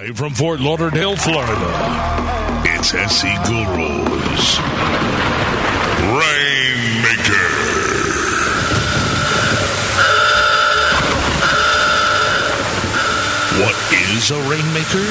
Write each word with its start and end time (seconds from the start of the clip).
Live 0.00 0.16
from 0.16 0.32
Fort 0.32 0.60
Lauderdale, 0.60 1.16
Florida, 1.16 2.62
it's 2.66 2.92
SEO 2.92 3.66
Gurus. 3.74 4.58
Rainmaker. 6.14 7.48
What 13.58 13.74
is 14.14 14.30
a 14.30 14.40
rainmaker? 14.48 15.02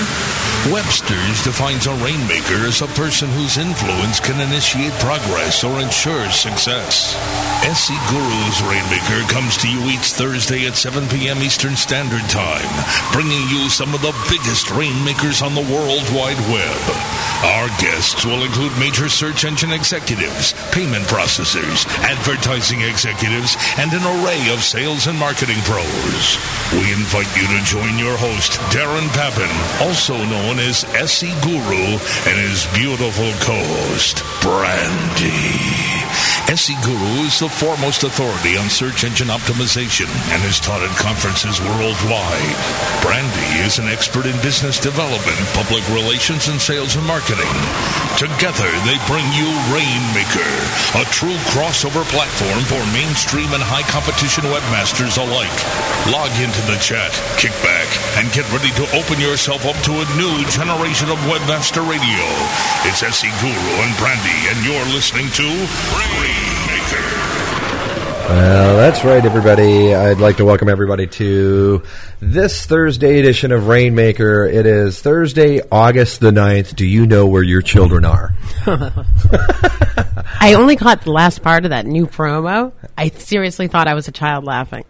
Webster's 0.72 1.44
defines 1.44 1.86
a 1.86 1.94
rainmaker 1.96 2.66
as 2.66 2.82
a 2.82 2.88
person 2.88 3.28
whose 3.32 3.58
influence 3.58 4.22
can 4.22 4.40
initiate 4.40 4.94
progress 4.94 5.66
or 5.66 5.82
ensure 5.82 6.30
success. 6.30 7.14
SEO 7.68 8.00
Guru's 8.08 8.62
Rainmaker 8.64 9.28
comes 9.28 9.58
to 9.58 9.68
you 9.68 9.92
each 9.92 10.16
Thursday 10.16 10.68
at 10.68 10.78
7 10.78 11.04
p.m. 11.10 11.44
Eastern 11.44 11.76
Standard 11.76 12.24
Time, 12.32 12.64
bringing 13.12 13.44
you 13.50 13.68
some 13.68 13.94
of 13.94 14.00
the 14.00 14.16
biggest 14.32 14.72
rainmakers 14.72 15.42
on 15.42 15.54
the 15.54 15.68
World 15.68 16.08
Wide 16.16 16.40
Web. 16.48 16.80
Our 17.44 17.68
guests 17.84 18.24
will 18.24 18.48
include 18.48 18.72
major 18.80 19.10
search 19.10 19.44
engine 19.44 19.74
executives, 19.74 20.56
payment 20.72 21.04
processors, 21.12 21.84
advertising 22.08 22.88
executives, 22.88 23.60
and 23.76 23.92
an 23.92 24.08
array 24.16 24.48
of 24.56 24.64
sales 24.64 25.08
and 25.08 25.20
marketing 25.20 25.60
pros. 25.68 26.40
We 26.72 26.88
invite 26.96 27.28
you 27.36 27.52
to 27.52 27.68
join 27.68 28.00
your 28.00 28.16
host, 28.16 28.64
Darren 28.72 29.12
Papin, 29.12 29.52
also 29.84 30.16
known 30.16 30.60
as 30.64 30.88
SC 31.04 31.36
Guru, 31.44 32.00
and 32.32 32.40
his 32.40 32.64
beautiful 32.72 33.28
co-host, 33.44 34.24
Brandy. 34.40 36.07
SEO 36.48 36.80
Guru 36.80 37.28
is 37.28 37.44
the 37.44 37.52
foremost 37.52 38.08
authority 38.08 38.56
on 38.56 38.72
search 38.72 39.04
engine 39.04 39.28
optimization 39.28 40.08
and 40.32 40.40
is 40.48 40.64
taught 40.64 40.80
at 40.80 40.96
conferences 40.96 41.60
worldwide. 41.60 42.56
Brandy 43.04 43.52
is 43.68 43.84
an 43.84 43.92
expert 43.92 44.24
in 44.24 44.32
business 44.40 44.80
development, 44.80 45.36
public 45.52 45.84
relations, 45.92 46.48
and 46.48 46.56
sales 46.56 46.96
and 46.96 47.04
marketing. 47.04 47.52
Together, 48.16 48.72
they 48.88 48.96
bring 49.12 49.28
you 49.36 49.52
Rainmaker, 49.76 50.48
a 50.96 51.04
true 51.12 51.36
crossover 51.52 52.08
platform 52.16 52.64
for 52.72 52.80
mainstream 52.96 53.52
and 53.52 53.62
high 53.62 53.84
competition 53.92 54.48
webmasters 54.48 55.20
alike. 55.20 55.52
Log 56.08 56.32
into 56.40 56.64
the 56.72 56.80
chat, 56.80 57.12
kick 57.36 57.54
back, 57.60 57.92
and 58.16 58.32
get 58.32 58.48
ready 58.56 58.72
to 58.80 58.88
open 58.96 59.20
yourself 59.20 59.68
up 59.68 59.76
to 59.84 60.00
a 60.00 60.08
new 60.16 60.32
generation 60.48 61.12
of 61.12 61.20
webmaster 61.28 61.84
radio. 61.84 62.24
It's 62.88 63.04
SEO 63.04 63.36
Guru 63.44 63.74
and 63.84 63.92
Brandy, 64.00 64.40
and 64.48 64.64
you're 64.64 64.88
listening 64.96 65.28
to 65.36 65.46
Rainmaker. 65.92 66.37
Well, 68.30 68.76
that's 68.76 69.06
right, 69.06 69.24
everybody. 69.24 69.96
I'd 69.96 70.20
like 70.20 70.38
to 70.38 70.46
welcome 70.46 70.68
everybody 70.68 71.08
to 71.08 71.82
this 72.20 72.66
Thursday 72.66 73.20
edition 73.20 73.54
of 73.54 73.68
Rainmaker. 73.68 74.46
It 74.46 74.66
is 74.66 75.02
Thursday, 75.02 75.62
August 75.72 76.20
the 76.20 76.32
9th. 76.32 76.76
Do 76.76 76.86
you 76.86 77.08
know 77.08 77.26
where 77.26 77.42
your 77.42 77.62
children 77.62 78.04
are? 78.04 78.34
I 80.42 80.56
only 80.58 80.76
caught 80.76 81.04
the 81.04 81.12
last 81.12 81.42
part 81.42 81.64
of 81.64 81.70
that 81.72 81.86
new 81.86 82.06
promo. 82.06 82.74
I 82.98 83.10
seriously 83.10 83.70
thought 83.70 83.88
I 83.88 83.94
was 83.94 84.10
a 84.10 84.12
child 84.12 84.44
laughing. 84.44 84.84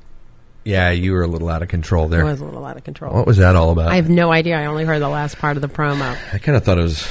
Yeah, 0.63 0.89
you 0.89 1.13
were 1.13 1.23
a 1.23 1.27
little 1.27 1.47
out 1.47 1.61
of 1.61 1.69
control 1.69 2.07
there. 2.07 2.25
I 2.25 2.31
was 2.31 2.41
a 2.41 2.45
little 2.45 2.65
out 2.65 2.75
of 2.75 2.83
control. 2.83 3.13
What 3.13 3.27
was 3.27 3.37
that 3.37 3.55
all 3.55 3.69
about? 3.71 3.89
I 3.89 3.95
have 3.95 4.09
no 4.09 4.31
idea. 4.31 4.59
I 4.59 4.65
only 4.65 4.83
heard 4.83 4.99
the 4.99 5.09
last 5.09 5.37
part 5.37 5.55
of 5.57 5.61
the 5.61 5.69
promo. 5.69 6.17
I 6.33 6.39
kind 6.39 6.57
of 6.57 6.65
thought 6.65 6.79
it 6.79 6.81
was 6.81 7.07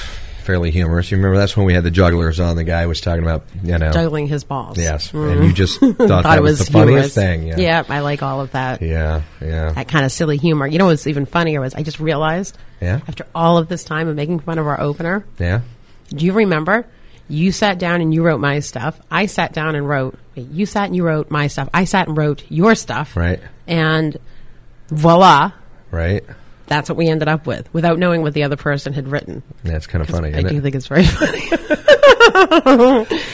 fairly 0.46 0.70
humorous. 0.70 1.10
You 1.10 1.18
remember 1.18 1.36
that's 1.36 1.56
when 1.56 1.66
we 1.66 1.74
had 1.74 1.84
the 1.84 1.90
jugglers 1.90 2.40
on. 2.40 2.56
The 2.56 2.64
guy 2.64 2.86
was 2.86 3.00
talking 3.00 3.22
about, 3.22 3.44
you 3.62 3.76
know. 3.76 3.92
Juggling 3.92 4.26
his 4.28 4.44
balls. 4.44 4.78
Yes, 4.78 5.12
and 5.12 5.22
mm-hmm. 5.22 5.42
you 5.42 5.52
just 5.52 5.80
thought, 5.80 5.96
Thought 5.98 6.22
that 6.22 6.38
it 6.38 6.42
was, 6.42 6.58
was 6.58 6.66
the 6.68 6.72
funniest 6.72 7.14
thing. 7.14 7.46
Yeah. 7.48 7.56
Yeah, 7.58 7.84
I 7.88 8.00
like 8.00 8.22
all 8.22 8.40
of 8.40 8.52
that. 8.52 8.80
Yeah, 8.80 9.22
yeah. 9.40 9.72
That 9.72 9.88
kind 9.88 10.04
of 10.04 10.12
silly 10.12 10.38
humor. 10.38 10.66
You 10.66 10.78
know 10.78 10.86
what's 10.86 11.06
even 11.06 11.26
funnier 11.26 11.60
was 11.60 11.74
I 11.74 11.82
just 11.82 12.00
realized 12.00 12.56
Yeah. 12.80 13.00
after 13.06 13.26
all 13.34 13.58
of 13.58 13.68
this 13.68 13.84
time 13.84 14.08
of 14.08 14.16
making 14.16 14.40
fun 14.40 14.58
of 14.58 14.66
our 14.66 14.80
opener, 14.80 15.26
Yeah. 15.38 15.60
do 16.08 16.24
you 16.24 16.32
remember? 16.32 16.86
You 17.28 17.50
sat 17.50 17.78
down 17.80 18.00
and 18.00 18.14
you 18.14 18.22
wrote 18.22 18.38
my 18.40 18.60
stuff. 18.60 19.00
I 19.10 19.26
sat 19.26 19.52
down 19.52 19.74
and 19.74 19.88
wrote. 19.88 20.16
wait, 20.36 20.48
You 20.48 20.64
sat 20.64 20.86
and 20.86 20.94
you 20.94 21.04
wrote 21.04 21.28
my 21.30 21.48
stuff. 21.48 21.68
I 21.74 21.84
sat 21.84 22.06
and 22.06 22.16
wrote 22.16 22.44
your 22.48 22.76
stuff. 22.76 23.16
Right. 23.16 23.40
And 23.66 24.16
voila, 24.88 25.52
Right. 25.90 26.24
That's 26.66 26.88
what 26.88 26.96
we 26.96 27.08
ended 27.08 27.28
up 27.28 27.46
with 27.46 27.72
without 27.72 27.98
knowing 27.98 28.22
what 28.22 28.34
the 28.34 28.42
other 28.42 28.56
person 28.56 28.92
had 28.92 29.08
written. 29.08 29.42
That's 29.64 29.86
kind 29.86 30.02
of 30.02 30.08
funny, 30.08 30.28
I 30.34 30.38
isn't 30.38 30.50
do 30.50 30.56
it? 30.58 30.62
think 30.62 30.74
it's 30.74 30.88
very 30.88 31.04
funny. 31.04 33.06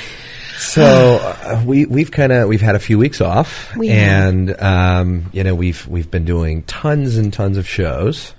So 0.59 1.19
uh, 1.21 1.61
we 1.67 1.87
we've 1.87 2.13
kind 2.13 2.31
of 2.31 2.49
we've 2.49 2.61
had 2.61 2.77
a 2.77 2.79
few 2.79 2.97
weeks 2.97 3.21
off, 3.21 3.75
We 3.77 3.89
and 3.91 4.55
um, 4.63 5.29
you 5.33 5.43
know 5.43 5.57
we've 5.57 5.89
we've 5.89 6.09
been 6.09 6.25
doing 6.25 6.63
tons 6.63 7.17
and 7.17 7.33
tons 7.33 7.59
of 7.59 7.67
shows. 7.69 8.33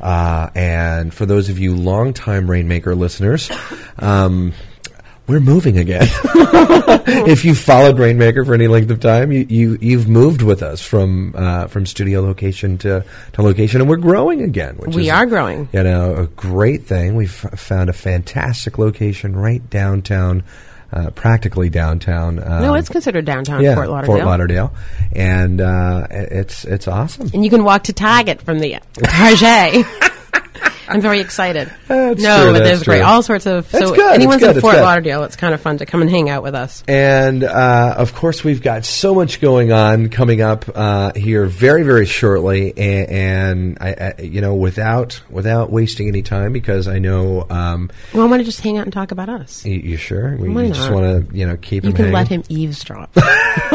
Uh, 0.00 0.50
and 0.56 1.14
for 1.14 1.26
those 1.26 1.50
of 1.50 1.60
you 1.60 1.76
longtime 1.76 2.50
Rainmaker 2.50 2.96
listeners, 2.96 3.52
um, 4.00 4.52
we're 5.26 5.40
moving 5.40 5.78
again. 5.78 6.06
if 7.26 7.44
you 7.44 7.54
followed 7.54 7.98
Rainmaker 7.98 8.44
for 8.44 8.54
any 8.54 8.68
length 8.68 8.90
of 8.90 9.00
time, 9.00 9.32
you, 9.32 9.46
you 9.48 9.78
you've 9.80 10.08
moved 10.08 10.42
with 10.42 10.62
us 10.62 10.82
from 10.82 11.34
uh, 11.34 11.66
from 11.68 11.86
studio 11.86 12.20
location 12.20 12.76
to, 12.78 13.04
to 13.32 13.42
location, 13.42 13.80
and 13.80 13.88
we're 13.88 13.96
growing 13.96 14.42
again. 14.42 14.76
Which 14.76 14.94
We 14.94 15.10
are 15.10 15.24
growing. 15.24 15.68
You 15.72 15.82
know, 15.82 16.14
a 16.14 16.26
great 16.26 16.84
thing. 16.84 17.14
We've 17.14 17.30
found 17.30 17.88
a 17.88 17.94
fantastic 17.94 18.76
location 18.76 19.34
right 19.34 19.68
downtown, 19.70 20.44
uh, 20.92 21.10
practically 21.10 21.70
downtown. 21.70 22.38
Um, 22.38 22.62
no, 22.62 22.74
it's 22.74 22.90
considered 22.90 23.24
downtown 23.24 23.62
yeah, 23.62 23.74
Fort 23.74 23.88
Lauderdale. 23.88 24.16
Fort 24.16 24.26
Lauderdale, 24.26 24.74
and 25.12 25.60
uh, 25.60 26.06
it's 26.10 26.64
it's 26.66 26.86
awesome. 26.86 27.30
And 27.32 27.42
you 27.42 27.50
can 27.50 27.64
walk 27.64 27.84
to 27.84 27.94
Target 27.94 28.42
from 28.42 28.58
the 28.58 28.78
Target. 29.02 29.86
I'm 30.86 31.00
very 31.00 31.20
excited. 31.20 31.72
That's 31.88 32.22
no, 32.22 32.42
true, 32.44 32.52
but 32.52 32.62
there's 32.64 32.82
great. 32.82 33.00
All 33.00 33.22
sorts 33.22 33.46
of. 33.46 33.70
That's 33.70 33.86
so 33.88 33.94
good, 33.94 34.14
anyone's 34.14 34.42
good, 34.42 34.56
in 34.56 34.60
Fort. 34.60 34.76
Lauderdale, 34.76 35.24
it's 35.24 35.36
kind 35.36 35.54
of 35.54 35.60
fun 35.60 35.78
to 35.78 35.86
come 35.86 36.02
and 36.02 36.10
hang 36.10 36.28
out 36.28 36.42
with 36.42 36.54
us. 36.54 36.84
And 36.86 37.42
uh, 37.42 37.94
of 37.96 38.14
course, 38.14 38.44
we've 38.44 38.60
got 38.62 38.84
so 38.84 39.14
much 39.14 39.40
going 39.40 39.72
on 39.72 40.10
coming 40.10 40.42
up 40.42 40.66
uh, 40.74 41.12
here 41.14 41.46
very, 41.46 41.82
very 41.84 42.04
shortly. 42.06 42.72
And, 42.76 43.08
and 43.10 43.78
I, 43.80 44.14
I, 44.18 44.22
you 44.22 44.40
know, 44.40 44.54
without 44.54 45.22
without 45.30 45.72
wasting 45.72 46.08
any 46.08 46.22
time, 46.22 46.52
because 46.52 46.86
I 46.86 46.98
know 46.98 47.46
um, 47.48 47.90
Well, 48.12 48.24
I 48.24 48.26
want 48.28 48.40
to 48.40 48.44
just 48.44 48.60
hang 48.60 48.76
out 48.76 48.84
and 48.84 48.92
talk 48.92 49.10
about 49.10 49.28
us. 49.30 49.64
you, 49.64 49.76
you 49.76 49.96
sure 49.96 50.36
we 50.36 50.48
Why 50.50 50.64
you 50.64 50.74
just 50.74 50.90
want 50.90 51.30
to 51.30 51.36
you 51.36 51.46
know 51.46 51.56
keep 51.56 51.84
You 51.84 51.92
can 51.92 52.06
hanging? 52.06 52.12
let 52.14 52.28
him 52.28 52.42
eavesdrop. 52.48 53.10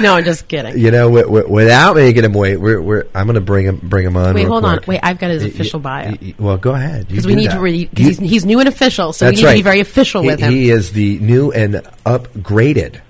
no, 0.00 0.14
I'm 0.14 0.24
just 0.24 0.48
kidding. 0.48 0.78
You 0.78 0.90
know, 0.90 1.06
w- 1.08 1.24
w- 1.24 1.48
without 1.48 1.96
making 1.96 2.24
him 2.24 2.32
wait, 2.32 2.56
we're, 2.56 2.80
we're 2.80 3.06
I'm 3.14 3.26
going 3.26 3.34
to 3.34 3.40
bring 3.40 3.66
him 3.66 3.80
bring 3.82 4.06
him 4.06 4.16
on. 4.16 4.34
Wait, 4.34 4.46
hold 4.46 4.64
on. 4.64 4.80
Wait, 4.86 5.00
I've 5.02 5.18
got 5.18 5.30
his 5.30 5.47
official 5.48 5.80
bio. 5.80 6.16
y- 6.20 6.34
well, 6.38 6.56
go 6.56 6.74
ahead. 6.74 7.08
Because 7.08 7.26
we 7.26 7.34
need 7.34 7.50
that. 7.50 7.56
to 7.56 7.60
read. 7.60 7.90
He's, 7.96 8.18
he's 8.18 8.44
new 8.44 8.60
and 8.60 8.68
official, 8.68 9.12
so 9.12 9.26
we 9.26 9.36
need 9.36 9.44
right. 9.44 9.52
to 9.52 9.58
be 9.58 9.62
very 9.62 9.80
official 9.80 10.22
he, 10.22 10.28
with 10.28 10.40
him. 10.40 10.52
He 10.52 10.70
is 10.70 10.92
the 10.92 11.18
new 11.18 11.52
and 11.52 11.74
upgraded. 12.06 13.00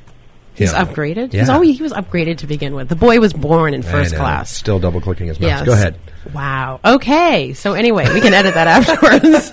He's 0.54 0.72
Yeah. 0.72 0.84
upgraded. 0.84 1.32
Yeah. 1.32 1.41
He's 1.41 1.48
always 1.48 1.77
he 1.77 1.82
was 1.82 1.93
upgraded 1.93 2.38
to 2.38 2.48
begin 2.48 2.75
with. 2.75 2.88
The 2.88 2.97
boy 2.97 3.21
was 3.21 3.32
born 3.32 3.75
in 3.75 3.82
first 3.82 4.16
class. 4.16 4.50
Still 4.50 4.81
double 4.81 5.00
clicking 5.00 5.28
his 5.28 5.38
mouse. 5.38 5.48
Yes. 5.48 5.66
Go 5.66 5.72
ahead. 5.72 5.98
Wow. 6.32 6.81
Okay. 6.84 7.54
So 7.54 7.75
anyway, 7.75 8.12
we 8.12 8.21
can 8.21 8.34
edit 8.34 8.54
that 8.54 8.66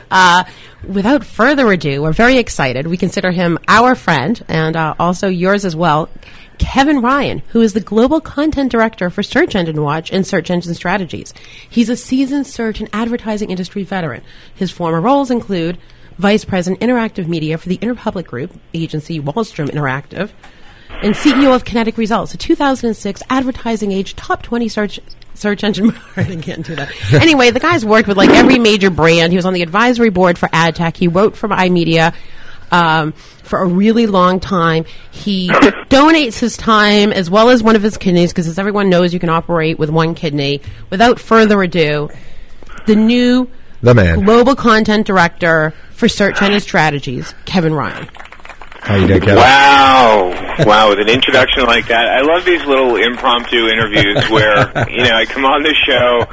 uh, 0.10 0.44
without 0.88 1.24
further 1.24 1.70
ado, 1.70 2.02
we're 2.02 2.12
very 2.12 2.38
excited. 2.38 2.88
We 2.88 2.96
consider 2.96 3.30
him 3.30 3.58
our 3.68 3.94
friend 3.94 4.42
and 4.48 4.76
uh, 4.76 4.94
also 4.98 5.28
yours 5.28 5.64
as 5.64 5.76
well. 5.76 6.08
Kevin 6.64 7.02
Ryan, 7.02 7.42
who 7.48 7.60
is 7.60 7.74
the 7.74 7.80
global 7.80 8.20
content 8.20 8.72
director 8.72 9.10
for 9.10 9.22
Search 9.22 9.54
Engine 9.54 9.82
Watch 9.82 10.10
and 10.10 10.26
Search 10.26 10.50
Engine 10.50 10.74
Strategies. 10.74 11.34
He's 11.68 11.90
a 11.90 11.96
seasoned 11.96 12.46
search 12.46 12.80
and 12.80 12.88
advertising 12.92 13.50
industry 13.50 13.84
veteran. 13.84 14.22
His 14.54 14.70
former 14.70 15.00
roles 15.00 15.30
include 15.30 15.78
Vice 16.18 16.44
President 16.44 16.80
Interactive 16.80 17.28
Media 17.28 17.58
for 17.58 17.68
the 17.68 17.78
Interpublic 17.78 18.26
Group, 18.26 18.58
agency 18.72 19.20
Wahlstrom 19.20 19.68
Interactive, 19.68 20.30
and 20.88 21.14
CEO 21.14 21.54
of 21.54 21.64
Kinetic 21.64 21.98
Results, 21.98 22.32
a 22.34 22.38
2006 22.38 23.22
Advertising 23.28 23.92
Age 23.92 24.16
Top 24.16 24.42
20 24.42 24.68
search 24.68 25.00
search 25.34 25.64
engine. 25.64 25.92
I 26.16 26.24
can't 26.36 26.64
do 26.64 26.74
that. 26.76 26.90
Anyway, 27.12 27.50
the 27.50 27.60
guy's 27.60 27.84
worked 27.84 28.08
with 28.08 28.16
like 28.16 28.30
every 28.30 28.58
major 28.58 28.90
brand. 28.90 29.32
He 29.32 29.36
was 29.36 29.46
on 29.46 29.52
the 29.52 29.62
advisory 29.62 30.10
board 30.10 30.38
for 30.38 30.48
AdTech. 30.48 30.96
He 30.96 31.08
wrote 31.08 31.36
for 31.36 31.48
iMedia 31.48 32.14
um, 32.70 33.12
for 33.42 33.58
a 33.60 33.66
really 33.66 34.06
long 34.06 34.40
time. 34.40 34.84
He 35.10 35.48
donates 35.88 36.38
his 36.38 36.56
time 36.56 37.12
as 37.12 37.30
well 37.30 37.50
as 37.50 37.62
one 37.62 37.76
of 37.76 37.82
his 37.82 37.96
kidneys 37.96 38.32
because, 38.32 38.46
as 38.48 38.58
everyone 38.58 38.88
knows, 38.90 39.12
you 39.12 39.20
can 39.20 39.28
operate 39.28 39.78
with 39.78 39.90
one 39.90 40.14
kidney. 40.14 40.60
Without 40.90 41.18
further 41.20 41.62
ado, 41.62 42.08
the 42.86 42.96
new 42.96 43.48
The 43.82 43.94
man. 43.94 44.24
global 44.24 44.54
content 44.56 45.06
director 45.06 45.72
for 45.92 46.08
Search 46.08 46.40
Engine 46.42 46.60
Strategies, 46.60 47.34
Kevin 47.44 47.74
Ryan. 47.74 48.08
How 48.80 48.96
you 48.96 49.06
doing, 49.06 49.20
Kevin? 49.20 49.36
Wow. 49.36 50.56
Wow, 50.66 50.90
with 50.90 51.00
an 51.00 51.08
introduction 51.08 51.64
like 51.64 51.88
that. 51.88 52.06
I 52.06 52.20
love 52.20 52.44
these 52.44 52.62
little 52.66 52.96
impromptu 52.96 53.66
interviews 53.68 54.28
where, 54.28 54.70
you 54.90 55.02
know, 55.04 55.14
I 55.16 55.24
come 55.24 55.44
on 55.46 55.62
the 55.62 55.74
show 55.74 56.26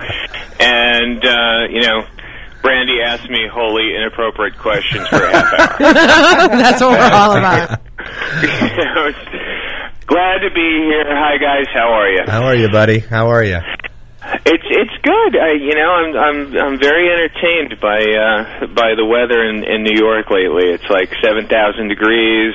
and, 0.60 1.24
uh, 1.26 1.68
you 1.70 1.82
know, 1.82 2.06
Brandy 2.62 3.02
asked 3.02 3.30
me 3.30 3.48
wholly 3.52 3.96
inappropriate 3.96 4.58
questions 4.58 5.08
for 5.08 5.18
a 5.24 5.32
half 5.32 5.54
hour. 5.54 5.78
That's 6.58 6.82
what 6.82 6.92
we're 6.92 7.12
all 7.14 7.38
about. 7.38 7.82
You 8.42 8.86
know, 8.86 9.08
it's- 9.08 9.48
Glad 10.08 10.40
to 10.40 10.50
be 10.54 10.60
here. 10.92 11.06
Hi, 11.08 11.38
guys. 11.38 11.68
How 11.74 11.94
are 11.94 12.10
you? 12.10 12.20
How 12.28 12.44
are 12.44 12.56
you, 12.56 12.68
buddy? 12.70 13.00
How 13.00 13.28
are 13.30 13.44
you? 13.46 13.60
It's 14.46 14.64
it's 14.68 14.98
good. 15.04 15.38
I, 15.40 15.54
you 15.54 15.74
know, 15.74 15.90
I'm 15.90 16.16
I'm 16.18 16.58
I'm 16.58 16.80
very 16.80 17.08
entertained 17.14 17.80
by 17.80 18.00
uh, 18.04 18.68
by 18.76 18.94
the 18.96 19.06
weather 19.06 19.42
in, 19.48 19.64
in 19.64 19.84
New 19.84 19.96
York 19.96 20.30
lately. 20.30 20.68
It's 20.70 20.84
like 20.90 21.10
seven 21.24 21.48
thousand 21.48 21.88
degrees, 21.88 22.54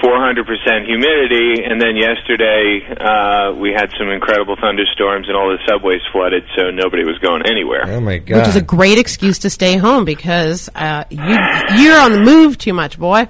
four 0.00 0.18
hundred 0.18 0.46
percent 0.46 0.86
humidity, 0.86 1.64
and 1.64 1.80
then 1.80 1.96
yesterday 1.96 2.80
uh, 3.00 3.52
we 3.54 3.72
had 3.72 3.90
some 3.98 4.08
incredible 4.08 4.56
thunderstorms 4.60 5.28
and 5.28 5.36
all 5.36 5.48
the 5.48 5.58
subways 5.68 6.00
flooded, 6.12 6.44
so 6.56 6.70
nobody 6.70 7.04
was 7.04 7.18
going 7.18 7.42
anywhere. 7.46 7.84
Oh 7.86 8.00
my 8.00 8.18
god! 8.18 8.38
Which 8.38 8.48
is 8.48 8.56
a 8.56 8.62
great 8.62 8.98
excuse 8.98 9.38
to 9.40 9.50
stay 9.50 9.76
home 9.76 10.04
because 10.04 10.68
uh, 10.74 11.04
you 11.10 11.36
you're 11.78 11.98
on 11.98 12.12
the 12.12 12.20
move 12.20 12.58
too 12.58 12.72
much, 12.72 12.98
boy. 12.98 13.28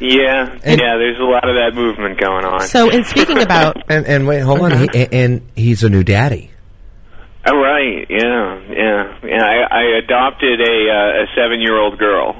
Yeah, 0.00 0.58
yeah. 0.64 0.96
There's 0.96 1.20
a 1.20 1.24
lot 1.24 1.46
of 1.46 1.56
that 1.56 1.72
movement 1.74 2.18
going 2.18 2.46
on. 2.46 2.62
So, 2.62 2.88
in 2.88 3.04
speaking 3.04 3.38
about 3.42 3.76
and 3.90 4.06
and 4.06 4.26
wait, 4.26 4.40
hold 4.40 4.60
on, 4.60 4.72
he, 4.72 4.88
and, 4.94 5.14
and 5.14 5.48
he's 5.54 5.84
a 5.84 5.90
new 5.90 6.02
daddy. 6.02 6.50
Oh, 7.46 7.56
right. 7.56 8.06
Yeah, 8.08 8.60
yeah, 8.68 9.18
yeah. 9.24 9.44
I, 9.44 9.78
I 9.78 9.82
adopted 10.04 10.60
a 10.60 10.90
uh, 10.90 11.22
a 11.22 11.26
seven 11.34 11.60
year 11.60 11.78
old 11.78 11.98
girl, 11.98 12.34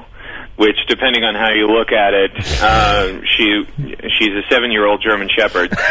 which, 0.61 0.77
depending 0.87 1.23
on 1.23 1.33
how 1.33 1.49
you 1.49 1.65
look 1.65 1.91
at 1.91 2.13
it, 2.13 2.29
uh, 2.61 3.19
she 3.25 3.65
she's 4.13 4.29
a 4.37 4.43
seven 4.47 4.69
year 4.71 4.85
old 4.85 5.01
German 5.01 5.27
Shepherd. 5.35 5.73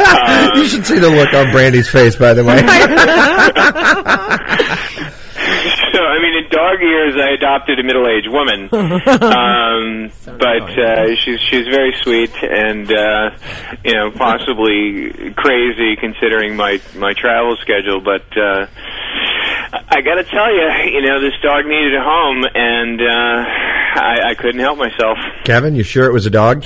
Um, 0.00 0.56
you 0.56 0.66
should 0.66 0.86
see 0.86 0.98
the 0.98 1.10
look 1.10 1.32
on 1.34 1.52
Brandy's 1.52 1.88
face, 1.88 2.16
by 2.16 2.32
the 2.32 2.42
way. 2.42 2.56
so 5.92 6.00
I 6.02 6.18
mean, 6.22 6.34
in 6.42 6.48
dog 6.50 6.80
years, 6.80 7.14
I 7.16 7.34
adopted 7.34 7.78
a 7.78 7.82
middle-aged 7.82 8.28
woman, 8.30 8.68
um, 8.72 10.10
but 10.24 10.78
uh, 10.78 11.14
she's 11.16 11.40
she's 11.40 11.66
very 11.68 11.94
sweet 12.02 12.32
and 12.42 12.90
uh, 12.90 13.30
you 13.84 13.94
know 13.94 14.10
possibly 14.10 15.32
crazy 15.36 15.96
considering 15.96 16.56
my 16.56 16.80
my 16.96 17.12
travel 17.12 17.56
schedule, 17.60 18.00
but. 18.00 18.24
Uh, 18.36 18.66
I 19.72 20.00
got 20.00 20.16
to 20.16 20.24
tell 20.24 20.52
you, 20.52 20.92
you 20.92 21.02
know, 21.02 21.20
this 21.20 21.34
dog 21.42 21.64
needed 21.66 21.94
a 21.94 22.02
home, 22.02 22.44
and 22.54 23.00
uh, 23.00 23.44
I, 24.00 24.30
I 24.30 24.34
couldn't 24.34 24.60
help 24.60 24.78
myself. 24.78 25.18
Kevin, 25.44 25.74
you 25.74 25.82
sure 25.82 26.06
it 26.06 26.12
was 26.12 26.26
a 26.26 26.30
dog? 26.30 26.64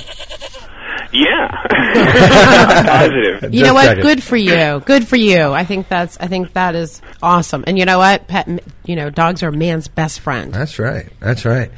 Yeah, 1.11 1.47
positive. 2.85 3.53
you 3.53 3.63
know 3.63 3.73
what? 3.73 3.85
checking. 3.85 4.03
Good 4.03 4.23
for 4.23 4.35
you. 4.35 4.81
Good 4.85 5.07
for 5.07 5.15
you. 5.15 5.53
I 5.53 5.63
think 5.63 5.87
that's. 5.87 6.17
I 6.19 6.27
think 6.27 6.53
that 6.53 6.75
is 6.75 7.01
awesome. 7.21 7.63
And 7.67 7.77
you 7.77 7.85
know 7.85 7.99
what? 7.99 8.27
Pet. 8.27 8.47
You 8.85 8.95
know, 8.95 9.09
dogs 9.09 9.41
are 9.43 9.51
man's 9.51 9.87
best 9.87 10.19
friend. 10.19 10.53
That's 10.53 10.77
right. 10.77 11.07
That's 11.19 11.45
right. 11.45 11.71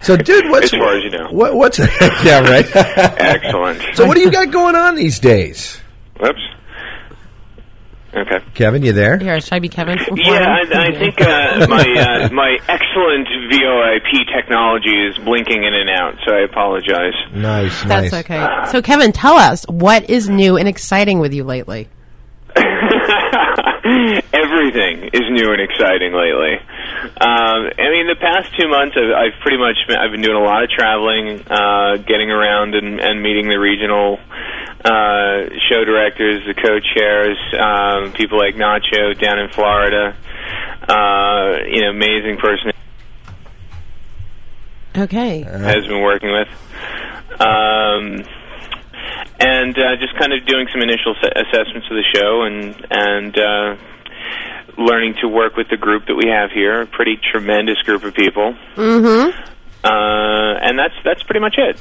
So, 0.00 0.16
dude, 0.16 0.44
what's 0.50 0.72
As 0.72 0.78
far 0.78 0.96
as 0.96 1.04
you 1.04 1.10
know. 1.10 1.28
What, 1.30 1.54
what's 1.54 1.78
yeah, 1.78 2.40
right. 2.40 2.66
Excellent. 2.74 3.82
so, 3.94 4.06
what 4.06 4.16
do 4.16 4.22
you 4.22 4.30
got 4.30 4.50
going 4.50 4.74
on 4.74 4.94
these 4.94 5.18
days, 5.18 5.80
Whoops. 6.20 6.40
Okay. 8.14 8.38
Kevin? 8.54 8.82
You 8.82 8.92
there? 8.92 9.18
Here, 9.18 9.38
should 9.40 9.52
I 9.52 9.58
be 9.58 9.68
Kevin? 9.68 9.98
Yeah, 10.16 10.56
I, 10.56 10.88
I 10.88 10.98
think 10.98 11.20
uh, 11.20 11.66
my 11.68 11.84
uh, 11.84 12.28
my 12.32 12.56
excellent 12.68 13.28
VoIP 13.52 14.26
technology 14.34 15.06
is 15.06 15.16
blinking 15.18 15.62
in 15.62 15.74
and 15.74 15.90
out, 15.90 16.14
so 16.26 16.34
I 16.34 16.40
apologize. 16.40 17.14
Nice, 17.32 17.82
That's 17.84 18.12
nice. 18.12 18.24
okay. 18.24 18.46
So, 18.70 18.82
Kevin, 18.82 19.12
tell 19.12 19.34
us 19.36 19.64
what 19.68 20.08
is 20.10 20.28
new 20.28 20.56
and 20.56 20.66
exciting 20.68 21.18
with 21.18 21.32
you 21.34 21.44
lately. 21.44 21.88
Everything 24.32 25.10
is 25.12 25.22
new 25.30 25.52
and 25.52 25.60
exciting 25.60 26.12
lately. 26.12 26.54
Um, 27.20 27.70
I 27.78 27.88
mean, 27.90 28.06
the 28.08 28.16
past 28.20 28.50
two 28.58 28.68
months, 28.68 28.96
I've, 28.96 29.12
I've 29.14 29.40
pretty 29.40 29.58
much 29.58 29.76
been, 29.86 29.96
I've 29.96 30.10
been 30.10 30.22
doing 30.22 30.36
a 30.36 30.42
lot 30.44 30.62
of 30.64 30.70
traveling, 30.70 31.40
uh, 31.48 31.96
getting 31.98 32.30
around 32.30 32.74
and, 32.74 33.00
and 33.00 33.22
meeting 33.22 33.48
the 33.48 33.58
regional 33.58 34.18
uh, 34.84 35.48
show 35.68 35.84
directors, 35.84 36.42
the 36.46 36.54
co-chairs, 36.54 37.36
um, 37.58 38.12
people 38.12 38.38
like 38.38 38.54
Nacho 38.54 39.18
down 39.18 39.38
in 39.38 39.48
Florida. 39.50 40.16
Uh, 40.88 41.64
you 41.68 41.82
know, 41.82 41.90
amazing 41.90 42.36
person 42.38 42.72
Okay. 44.96 45.42
has 45.42 45.86
been 45.86 46.02
working 46.02 46.30
with. 46.32 46.48
Um, 47.40 48.24
and 49.40 49.78
uh, 49.78 49.96
just 50.00 50.16
kind 50.18 50.32
of 50.32 50.44
doing 50.46 50.66
some 50.72 50.82
initial 50.82 51.14
se- 51.22 51.32
assessments 51.36 51.86
of 51.90 51.96
the 51.96 52.04
show 52.14 52.42
and 52.42 52.86
and 52.90 53.38
uh, 53.38 53.76
learning 54.76 55.14
to 55.20 55.28
work 55.28 55.56
with 55.56 55.68
the 55.68 55.76
group 55.76 56.06
that 56.06 56.14
we 56.16 56.28
have 56.28 56.50
here, 56.50 56.82
a 56.82 56.86
pretty 56.86 57.16
tremendous 57.30 57.80
group 57.82 58.02
of 58.02 58.14
people. 58.14 58.54
Mm-hmm. 58.76 59.30
Uh, 59.84 60.54
and 60.60 60.78
that's 60.78 60.94
that's 61.04 61.22
pretty 61.22 61.40
much 61.40 61.54
it. 61.58 61.78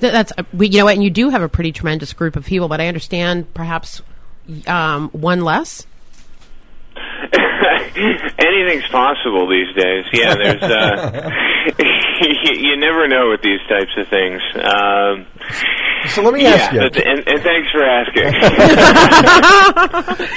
Th- 0.00 0.12
That's 0.12 0.32
uh, 0.36 0.42
we, 0.52 0.68
you 0.68 0.78
know 0.78 0.88
and 0.88 1.02
you 1.02 1.10
do 1.10 1.30
have 1.30 1.42
a 1.42 1.48
pretty 1.48 1.72
tremendous 1.72 2.12
group 2.12 2.36
of 2.36 2.44
people, 2.44 2.68
but 2.68 2.80
I 2.80 2.88
understand 2.88 3.52
perhaps 3.54 4.02
um, 4.66 5.08
one 5.10 5.40
less. 5.42 5.86
Anything's 7.96 8.86
possible 8.90 9.48
these 9.48 9.72
days. 9.76 10.04
Yeah, 10.12 10.34
there's. 10.34 10.62
Uh, 10.62 11.30
you, 12.20 12.52
you 12.70 12.76
never 12.76 13.06
know 13.08 13.30
with 13.30 13.40
these 13.42 13.60
types 13.68 13.92
of 13.96 14.08
things. 14.08 14.42
Um, 14.56 15.26
So, 16.08 16.22
let 16.22 16.34
me 16.34 16.42
yeah, 16.42 16.50
ask 16.50 16.72
you. 16.72 16.80
but- 16.80 16.96
and, 17.06 17.26
and 17.26 17.42
thanks 17.42 17.70
for 17.70 17.82
asking. 17.82 18.32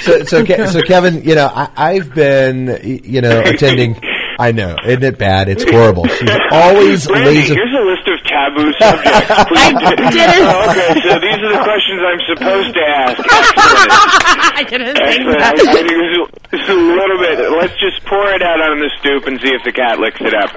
so, 0.02 0.24
so, 0.24 0.44
Ke- 0.44 0.68
so 0.70 0.80
Kevin, 0.82 1.22
you 1.24 1.34
know, 1.34 1.46
I, 1.52 1.68
I've 1.76 2.14
been, 2.14 2.78
you 3.04 3.20
know, 3.20 3.40
attending. 3.44 4.00
I 4.40 4.52
know, 4.52 4.76
isn't 4.84 5.02
it 5.02 5.18
bad? 5.18 5.48
It's 5.48 5.64
horrible. 5.68 6.06
She's 6.06 6.30
always 6.52 7.06
Brandy, 7.08 7.30
lazy. 7.42 7.54
here's 7.54 7.74
a 7.74 7.82
list 7.82 8.06
of 8.06 8.22
taboo 8.24 8.72
subjects. 8.78 9.26
Please 9.50 9.74
I 9.74 10.10
didn't. 10.14 10.46
Oh, 10.46 10.70
okay, 10.70 11.00
so 11.02 11.18
these 11.18 11.38
are 11.42 11.52
the 11.58 11.62
questions 11.66 12.00
I'm 12.06 12.22
supposed 12.30 12.74
to 12.74 12.80
ask. 12.86 13.18
I 14.58 14.62
didn't 14.68 14.94
think 14.94 15.08
Excellent. 15.08 15.38
that. 15.38 15.54
I 15.58 15.72
think 15.72 15.90
it's 15.90 16.32
a- 16.47 16.47
it's 16.50 16.68
a 16.68 16.74
little 16.74 17.18
bit. 17.18 17.50
Let's 17.50 17.78
just 17.78 18.04
pour 18.06 18.30
it 18.30 18.42
out 18.42 18.60
on 18.60 18.78
the 18.78 18.90
stoop 19.00 19.26
and 19.26 19.40
see 19.40 19.50
if 19.50 19.62
the 19.64 19.72
cat 19.72 19.98
licks 19.98 20.20
it 20.20 20.34
up. 20.34 20.50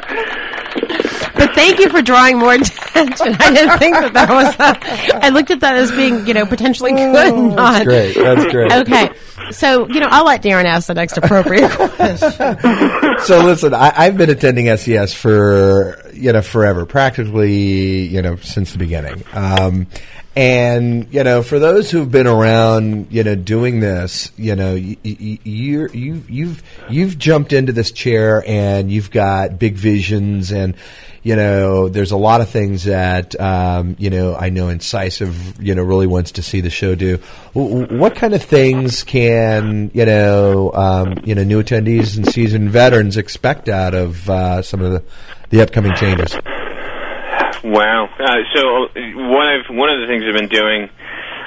But 1.36 1.54
thank 1.54 1.80
you 1.80 1.90
for 1.90 2.02
drawing 2.02 2.38
more 2.38 2.54
attention. 2.54 3.36
I 3.40 3.54
didn't 3.54 3.78
think 3.80 3.96
that 3.96 4.14
that 4.14 4.30
was. 4.30 4.56
I 5.22 5.30
looked 5.30 5.52
at 5.52 5.60
that 5.62 5.76
as 5.76 5.92
being, 5.92 6.26
you 6.28 6.34
know, 6.34 6.46
potentially 6.46 6.92
oh, 6.94 7.12
good. 7.12 7.56
not 7.56 7.86
That's 7.86 7.86
great. 7.86 8.16
That's 8.16 8.52
great. 8.52 8.72
Okay, 8.72 9.10
so 9.52 9.88
you 9.88 10.00
know, 10.00 10.08
I'll 10.10 10.26
let 10.26 10.44
Darren 10.44 10.66
ask 10.66 10.88
the 10.88 10.94
next 10.94 11.18
appropriate 11.18 11.72
question. 11.96 12.60
So 13.22 13.44
listen, 13.44 13.74
I, 13.74 13.92
I've 13.96 14.18
been 14.18 14.30
attending 14.30 14.76
SES 14.78 15.14
for 15.14 16.02
you 16.22 16.32
know 16.32 16.42
forever, 16.42 16.86
practically 16.86 18.08
you 18.08 18.22
know 18.22 18.36
since 18.38 18.72
the 18.72 18.78
beginning. 18.78 19.24
Um, 19.34 19.88
and 20.36 21.14
you 21.14 21.24
know, 21.24 21.44
for 21.44 21.60
those 21.60 21.92
who've 21.92 22.10
been 22.10 22.28
around, 22.28 23.08
you 23.12 23.24
know, 23.24 23.36
doing 23.36 23.82
this, 23.82 24.32
you 24.38 24.56
know, 24.56 24.76
you, 24.76 24.96
you, 25.04 25.90
you 25.94 26.24
you've 26.28 26.64
you've 26.90 27.18
jumped 27.18 27.52
into 27.52 27.74
this 27.74 27.92
chair 27.92 28.44
and 28.48 28.92
you've 28.92 29.12
got 29.12 29.60
big 29.60 29.76
visions 29.76 30.52
and. 30.52 30.76
You 31.24 31.36
know, 31.36 31.88
there's 31.88 32.12
a 32.12 32.18
lot 32.18 32.42
of 32.42 32.50
things 32.50 32.86
that 32.86 33.40
um, 33.40 33.96
you 34.00 34.10
know. 34.10 34.36
I 34.36 34.50
know 34.50 34.70
Incisive, 34.70 35.62
you 35.62 35.76
know, 35.76 35.84
really 35.84 36.08
wants 36.08 36.32
to 36.34 36.42
see 36.42 36.62
the 36.62 36.72
show 36.72 36.96
do. 36.96 37.20
W- 37.54 37.86
What 37.98 38.16
kind 38.16 38.34
of 38.34 38.42
things 38.42 39.04
can 39.04 39.92
you 39.94 40.06
know, 40.06 40.72
um, 40.74 41.20
you 41.24 41.36
know, 41.36 41.44
new 41.44 41.62
attendees 41.62 42.18
and 42.18 42.26
seasoned 42.28 42.72
veterans 42.72 43.18
expect 43.18 43.70
out 43.70 43.94
of 43.94 44.28
uh, 44.30 44.62
some 44.64 44.82
of 44.82 44.92
the, 44.94 45.04
the 45.52 45.62
upcoming 45.62 45.94
changes? 45.96 46.36
Wow. 47.64 48.10
Uh, 48.20 48.38
so 48.56 48.88
one 49.30 49.48
of 49.54 49.66
one 49.70 49.90
of 49.90 50.02
the 50.02 50.08
things 50.08 50.24
I've 50.28 50.34
been 50.34 50.50
doing, 50.50 50.90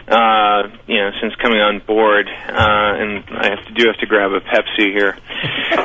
uh, 0.06 0.68
you 0.86 0.98
know, 0.98 1.10
since 1.20 1.34
coming 1.42 1.58
on 1.58 1.80
board, 1.84 2.28
uh, 2.28 2.52
and 2.52 3.24
I 3.30 3.50
have 3.50 3.66
to 3.66 3.72
do 3.74 3.88
have 3.88 3.96
to 3.98 4.06
grab 4.06 4.30
a 4.32 4.40
Pepsi 4.40 4.92
here. 4.92 5.18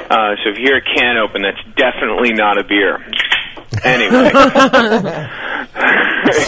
Uh, 0.09 0.33
so 0.43 0.49
if 0.49 0.57
you 0.57 0.65
hear 0.65 0.77
a 0.77 0.81
can 0.81 1.17
open, 1.17 1.43
that's 1.43 1.61
definitely 1.77 2.33
not 2.33 2.57
a 2.57 2.63
beer. 2.63 2.97
Anyway. 3.83 4.31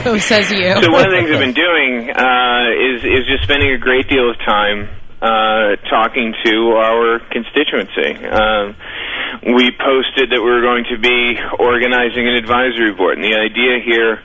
So 0.03 0.17
says 0.17 0.51
you. 0.51 0.73
So 0.77 0.91
one 0.91 1.05
of 1.05 1.11
the 1.11 1.17
things 1.17 1.31
I've 1.31 1.41
been 1.41 1.57
doing 1.57 2.09
uh, 2.09 2.69
is 2.69 3.03
is 3.03 3.23
just 3.25 3.43
spending 3.43 3.71
a 3.73 3.77
great 3.77 4.07
deal 4.07 4.29
of 4.29 4.37
time 4.45 4.89
uh, 5.21 5.75
talking 5.89 6.33
to 6.45 6.53
our 6.77 7.19
constituency. 7.31 8.17
Um, 8.25 8.75
we 9.57 9.71
posted 9.73 10.29
that 10.29 10.41
we 10.41 10.49
were 10.49 10.61
going 10.61 10.85
to 10.91 10.97
be 10.99 11.39
organizing 11.57 12.27
an 12.27 12.35
advisory 12.35 12.93
board, 12.93 13.17
and 13.17 13.25
the 13.25 13.37
idea 13.37 13.81
here 13.81 14.21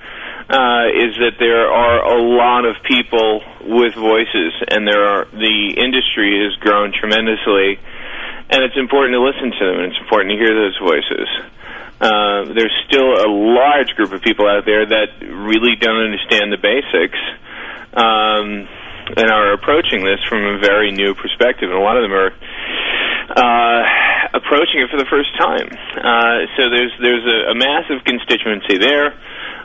uh, 0.50 0.93
is 0.93 1.17
that 1.25 1.38
there 1.38 1.69
are 1.73 2.05
a 2.05 2.21
lot 2.21 2.65
of 2.65 2.76
people 2.85 3.41
with 3.65 3.95
voices, 3.95 4.53
and 4.69 4.87
there 4.87 5.05
are 5.05 5.25
the 5.33 5.75
industry 5.79 6.37
has 6.45 6.53
grown 6.61 6.93
tremendously, 6.93 7.81
and 8.50 8.61
it's 8.61 8.76
important 8.76 9.15
to 9.15 9.23
listen 9.23 9.57
to 9.57 9.62
them, 9.65 9.76
and 9.81 9.93
it's 9.93 10.00
important 10.05 10.33
to 10.33 10.38
hear 10.38 10.53
those 10.53 10.76
voices 10.85 11.29
uh, 12.00 12.53
there's 12.53 12.75
still 12.88 13.17
a 13.17 13.29
large 13.29 13.95
group 13.97 14.12
of 14.12 14.21
people 14.23 14.47
out 14.47 14.65
there 14.67 14.85
that 14.85 15.17
really 15.21 15.76
don't 15.81 16.05
understand 16.05 16.53
the 16.53 16.61
basics 16.61 17.19
um, 17.97 18.69
and 19.17 19.31
are 19.31 19.53
approaching 19.53 20.05
this 20.05 20.21
from 20.29 20.45
a 20.45 20.59
very 20.59 20.93
new 20.93 21.15
perspective. 21.15 21.71
And 21.71 21.79
a 21.79 21.83
lot 21.83 21.97
of 21.97 22.03
them 22.03 22.12
are 22.12 22.33
uh, 23.33 23.83
approaching 24.35 24.85
it 24.85 24.91
for 24.91 24.99
the 24.99 25.09
first 25.09 25.33
time. 25.41 25.69
Uh, 25.97 26.47
so 26.57 26.69
there's 26.71 26.93
there's 27.00 27.25
a, 27.25 27.53
a 27.53 27.55
massive 27.55 28.05
constituency 28.05 28.79
there. 28.79 29.17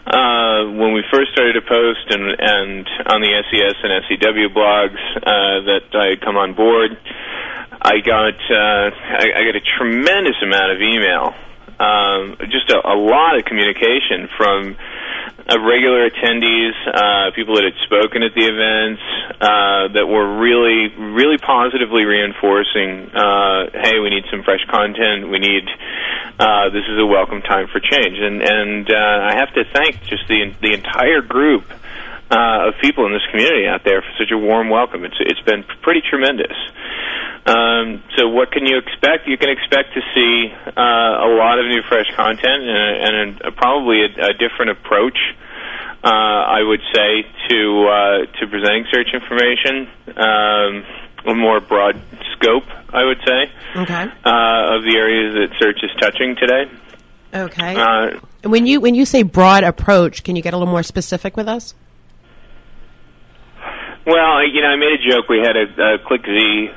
Uh, 0.01 0.65
when 0.81 0.93
we 0.93 1.03
first 1.13 1.31
started 1.31 1.53
to 1.53 1.61
post 1.61 2.09
and, 2.09 2.25
and 2.25 2.89
on 3.05 3.21
the 3.21 3.29
SES 3.29 3.77
and 3.83 4.01
SEW 4.09 4.49
blogs 4.49 4.97
uh, 5.21 5.61
that 5.69 5.93
I 5.93 6.17
had 6.17 6.21
come 6.21 6.37
on 6.37 6.55
board, 6.55 6.97
I 7.81 7.99
got 8.01 8.33
uh, 8.49 8.89
I, 8.89 9.25
I 9.35 9.41
got 9.45 9.55
a 9.55 9.65
tremendous 9.77 10.41
amount 10.41 10.73
of 10.73 10.81
email, 10.81 11.35
um, 11.81 12.37
just 12.53 12.69
a, 12.69 12.77
a 12.77 12.93
lot 12.93 13.37
of 13.37 13.45
communication 13.45 14.29
from 14.37 14.77
uh, 15.49 15.59
regular 15.59 16.09
attendees, 16.09 16.77
uh, 16.85 17.33
people 17.33 17.55
that 17.55 17.65
had 17.65 17.73
spoken 17.83 18.21
at 18.21 18.33
the 18.37 18.45
events, 18.45 19.01
uh, 19.41 19.89
that 19.97 20.05
were 20.05 20.37
really, 20.37 20.93
really 20.93 21.37
positively 21.37 22.05
reinforcing, 22.05 23.09
uh, 23.09 23.73
hey, 23.73 23.97
we 23.99 24.09
need 24.13 24.25
some 24.29 24.43
fresh 24.43 24.63
content. 24.69 25.29
We 25.29 25.39
need, 25.39 25.65
uh, 26.37 26.69
this 26.69 26.85
is 26.85 26.97
a 27.01 27.05
welcome 27.05 27.41
time 27.41 27.67
for 27.67 27.79
change. 27.81 28.17
And, 28.21 28.41
and 28.41 28.85
uh, 28.85 29.33
I 29.33 29.35
have 29.35 29.51
to 29.57 29.65
thank 29.73 30.03
just 30.05 30.27
the, 30.27 30.53
the 30.61 30.73
entire 30.73 31.21
group 31.21 31.65
uh, 32.29 32.69
of 32.69 32.79
people 32.79 33.05
in 33.07 33.11
this 33.11 33.25
community 33.31 33.67
out 33.67 33.83
there 33.83 34.01
for 34.01 34.13
such 34.17 34.31
a 34.31 34.37
warm 34.37 34.69
welcome. 34.69 35.03
It's, 35.03 35.17
it's 35.19 35.41
been 35.41 35.63
pretty 35.81 36.01
tremendous. 36.07 36.55
Um, 37.45 38.03
so 38.17 38.29
what 38.29 38.51
can 38.51 38.65
you 38.67 38.77
expect? 38.77 39.27
You 39.27 39.37
can 39.37 39.49
expect 39.49 39.93
to 39.95 40.01
see 40.13 40.53
uh, 40.53 41.25
a 41.25 41.29
lot 41.35 41.57
of 41.59 41.65
new, 41.65 41.81
fresh 41.89 42.05
content 42.15 42.61
and, 42.63 42.69
a, 42.69 43.05
and 43.07 43.41
a, 43.41 43.51
probably 43.51 44.01
a, 44.03 44.25
a 44.29 44.33
different 44.33 44.71
approach. 44.71 45.17
Uh, 46.03 46.07
I 46.07 46.61
would 46.63 46.81
say 46.93 47.23
to 47.49 47.87
uh, 47.87 48.39
to 48.39 48.47
presenting 48.47 48.85
search 48.91 49.09
information, 49.13 49.87
um, 50.17 50.83
a 51.27 51.35
more 51.35 51.59
broad 51.59 51.99
scope. 52.33 52.63
I 52.89 53.05
would 53.05 53.19
say 53.25 53.51
Okay. 53.75 54.03
uh, 54.25 54.75
of 54.75 54.83
the 54.83 54.95
areas 54.97 55.33
that 55.35 55.49
search 55.59 55.79
is 55.83 55.91
touching 55.99 56.35
today. 56.35 56.69
Okay. 57.33 57.75
Uh, 57.75 58.19
when 58.49 58.65
you 58.65 58.81
when 58.81 58.95
you 58.95 59.05
say 59.05 59.21
broad 59.23 59.63
approach, 59.63 60.23
can 60.23 60.35
you 60.35 60.41
get 60.41 60.53
a 60.53 60.57
little 60.57 60.71
more 60.71 60.83
specific 60.83 61.37
with 61.37 61.47
us? 61.47 61.73
Well, 64.05 64.47
you 64.47 64.61
know, 64.61 64.69
I 64.69 64.75
made 64.77 64.93
a 64.99 65.11
joke. 65.11 65.29
We 65.29 65.39
had 65.39 65.55
a, 65.55 65.63
a 65.63 65.99
ClickZ 65.99 66.73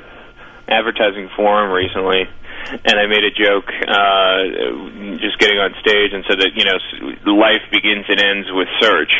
advertising 0.67 1.29
forum 1.35 1.71
recently, 1.71 2.23
and 2.23 2.95
I 2.99 3.05
made 3.07 3.23
a 3.23 3.31
joke 3.31 3.69
uh, 3.69 5.17
just 5.19 5.37
getting 5.39 5.57
on 5.57 5.73
stage 5.81 6.13
and 6.13 6.25
said 6.27 6.39
that 6.39 6.51
you 6.55 6.65
know 6.65 6.77
life 7.31 7.61
begins 7.71 8.05
and 8.09 8.19
ends 8.19 8.47
with 8.51 8.67
search, 8.81 9.13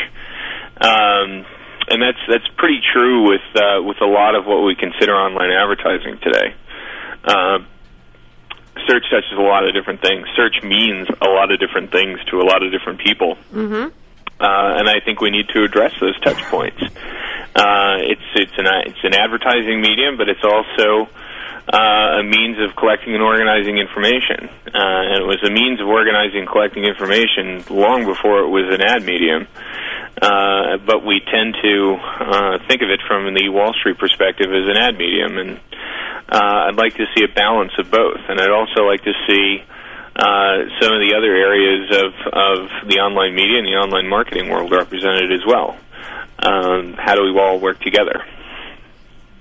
um, 0.80 1.46
and 1.88 2.02
that's 2.02 2.22
that's 2.28 2.48
pretty 2.56 2.80
true 2.92 3.28
with 3.28 3.46
uh, 3.54 3.82
with 3.82 4.00
a 4.00 4.06
lot 4.06 4.34
of 4.34 4.46
what 4.46 4.64
we 4.64 4.74
consider 4.74 5.14
online 5.14 5.50
advertising 5.50 6.18
today. 6.22 6.54
Uh, 7.24 7.58
search 8.86 9.04
touches 9.10 9.32
a 9.38 9.42
lot 9.42 9.66
of 9.66 9.74
different 9.74 10.02
things. 10.02 10.26
Search 10.36 10.62
means 10.62 11.08
a 11.20 11.28
lot 11.28 11.50
of 11.50 11.58
different 11.60 11.90
things 11.90 12.18
to 12.30 12.40
a 12.40 12.46
lot 12.46 12.62
of 12.62 12.70
different 12.72 13.00
people. 13.00 13.36
Mm-hmm. 13.52 13.90
Uh, 14.38 14.78
and 14.78 14.88
I 14.88 15.00
think 15.04 15.20
we 15.20 15.30
need 15.30 15.48
to 15.54 15.64
address 15.64 15.92
those 15.98 16.18
touch 16.20 16.38
points. 16.50 16.82
Uh, 17.56 17.96
it's 18.04 18.28
it's 18.34 18.52
an 18.58 18.66
it's 18.84 19.02
an 19.02 19.14
advertising 19.14 19.80
medium, 19.80 20.18
but 20.18 20.28
it's 20.28 20.44
also 20.44 21.08
uh, 21.72 22.20
a 22.20 22.22
means 22.22 22.58
of 22.62 22.76
collecting 22.76 23.14
and 23.14 23.22
organizing 23.22 23.78
information. 23.78 24.48
Uh, 24.66 25.10
and 25.10 25.22
it 25.22 25.26
was 25.26 25.42
a 25.42 25.50
means 25.50 25.80
of 25.80 25.88
organizing 25.88 26.46
and 26.46 26.48
collecting 26.48 26.84
information 26.84 27.64
long 27.70 28.04
before 28.04 28.40
it 28.40 28.48
was 28.48 28.72
an 28.72 28.82
ad 28.82 29.02
medium. 29.02 29.46
Uh, 30.22 30.78
but 30.86 31.04
we 31.04 31.20
tend 31.20 31.56
to 31.60 31.98
uh, 32.00 32.58
think 32.68 32.82
of 32.82 32.88
it 32.88 33.00
from 33.06 33.34
the 33.34 33.48
Wall 33.50 33.74
Street 33.74 33.98
perspective 33.98 34.48
as 34.48 34.64
an 34.64 34.76
ad 34.76 34.96
medium, 34.96 35.36
and 35.36 35.60
uh, 36.30 36.70
I'd 36.70 36.76
like 36.76 36.94
to 36.94 37.04
see 37.14 37.24
a 37.24 37.28
balance 37.28 37.72
of 37.78 37.90
both. 37.90 38.20
And 38.28 38.40
I'd 38.40 38.50
also 38.50 38.86
like 38.86 39.02
to 39.04 39.12
see 39.28 39.60
uh, 40.16 40.72
some 40.80 40.94
of 40.94 41.00
the 41.04 41.12
other 41.18 41.34
areas 41.34 41.90
of, 41.92 42.12
of 42.32 42.88
the 42.88 42.96
online 43.00 43.34
media 43.34 43.58
and 43.58 43.66
the 43.66 43.76
online 43.76 44.08
marketing 44.08 44.48
world 44.48 44.72
represented 44.72 45.30
as 45.32 45.44
well. 45.46 45.76
Um, 46.38 46.94
how 46.96 47.14
do 47.14 47.22
we 47.24 47.38
all 47.38 47.60
work 47.60 47.80
together? 47.80 48.24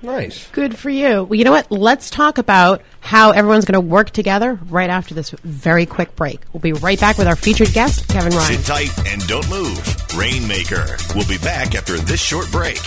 Nice. 0.05 0.47
Good 0.51 0.77
for 0.77 0.89
you. 0.89 1.23
Well, 1.23 1.35
you 1.35 1.43
know 1.43 1.51
what? 1.51 1.71
Let's 1.71 2.09
talk 2.09 2.37
about 2.37 2.81
how 2.99 3.31
everyone's 3.31 3.65
going 3.65 3.73
to 3.73 3.81
work 3.81 4.11
together 4.11 4.59
right 4.69 4.89
after 4.89 5.13
this 5.15 5.31
very 5.43 5.85
quick 5.85 6.15
break. 6.15 6.41
We'll 6.53 6.61
be 6.61 6.73
right 6.73 6.99
back 6.99 7.17
with 7.17 7.27
our 7.27 7.35
featured 7.35 7.73
guest, 7.73 8.07
Kevin 8.07 8.33
Ryan. 8.33 8.57
Sit 8.57 8.65
tight 8.65 9.07
and 9.07 9.25
don't 9.27 9.49
move. 9.49 10.15
Rainmaker. 10.15 10.85
We'll 11.15 11.27
be 11.27 11.39
back 11.39 11.75
after 11.75 11.97
this 11.97 12.21
short 12.21 12.51
break. 12.51 12.79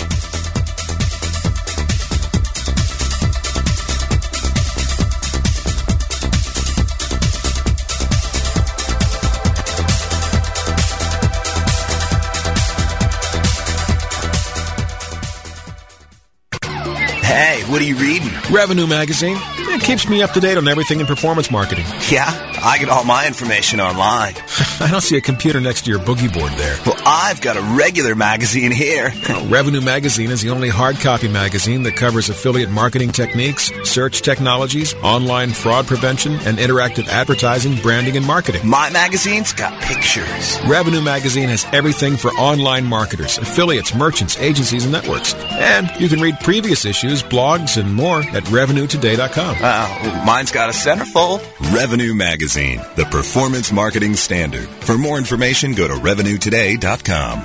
Hey, 17.38 17.62
what 17.70 17.80
are 17.80 17.84
you 17.84 17.94
reading? 17.94 18.32
Revenue 18.50 18.88
Magazine. 18.88 19.36
It 19.70 19.80
keeps 19.80 20.08
me 20.08 20.22
up 20.22 20.32
to 20.32 20.40
date 20.40 20.58
on 20.58 20.66
everything 20.66 20.98
in 20.98 21.06
performance 21.06 21.52
marketing. 21.52 21.84
Yeah, 22.10 22.26
I 22.64 22.78
get 22.78 22.88
all 22.88 23.04
my 23.04 23.28
information 23.28 23.80
online. 23.80 24.34
I 24.80 24.88
don't 24.90 25.00
see 25.00 25.16
a 25.16 25.20
computer 25.20 25.60
next 25.60 25.84
to 25.84 25.90
your 25.90 26.00
boogie 26.00 26.32
board 26.32 26.52
there. 26.52 26.76
Well, 26.84 26.96
I've 27.06 27.40
got 27.40 27.56
a 27.56 27.62
regular 27.76 28.14
magazine 28.14 28.72
here. 28.72 29.12
Revenue 29.44 29.80
Magazine 29.80 30.30
is 30.30 30.42
the 30.42 30.50
only 30.50 30.68
hard 30.68 30.96
copy 30.96 31.28
magazine 31.28 31.82
that 31.84 31.96
covers 31.96 32.28
affiliate 32.28 32.70
marketing 32.70 33.12
techniques, 33.12 33.70
search 33.84 34.22
technologies, 34.22 34.94
online 35.02 35.50
fraud 35.50 35.86
prevention, 35.86 36.32
and 36.40 36.58
interactive 36.58 37.06
advertising, 37.08 37.76
branding, 37.82 38.16
and 38.16 38.26
marketing. 38.26 38.66
My 38.66 38.90
magazine's 38.90 39.52
got 39.52 39.80
pictures. 39.82 40.58
Revenue 40.66 41.02
Magazine 41.02 41.48
has 41.48 41.64
everything 41.72 42.16
for 42.16 42.30
online 42.32 42.84
marketers, 42.84 43.38
affiliates, 43.38 43.94
merchants, 43.94 44.38
agencies, 44.38 44.84
and 44.84 44.92
networks. 44.92 45.34
And 45.34 45.88
you 46.00 46.08
can 46.08 46.20
read 46.20 46.38
previous 46.40 46.84
issues, 46.84 47.22
blogs, 47.22 47.80
and 47.80 47.94
more 47.94 48.20
at 48.20 48.44
revenuetoday.com. 48.44 49.56
Uh, 49.60 50.22
mine's 50.24 50.50
got 50.50 50.68
a 50.68 50.72
centerfold. 50.72 51.38
Revenue 51.74 52.14
Magazine, 52.14 52.80
the 52.96 53.04
performance 53.04 53.70
marketing 53.70 54.14
standard. 54.14 54.47
For 54.56 54.96
more 54.98 55.18
information, 55.18 55.74
go 55.74 55.86
to 55.88 55.94
revenuetoday.com. 55.94 57.38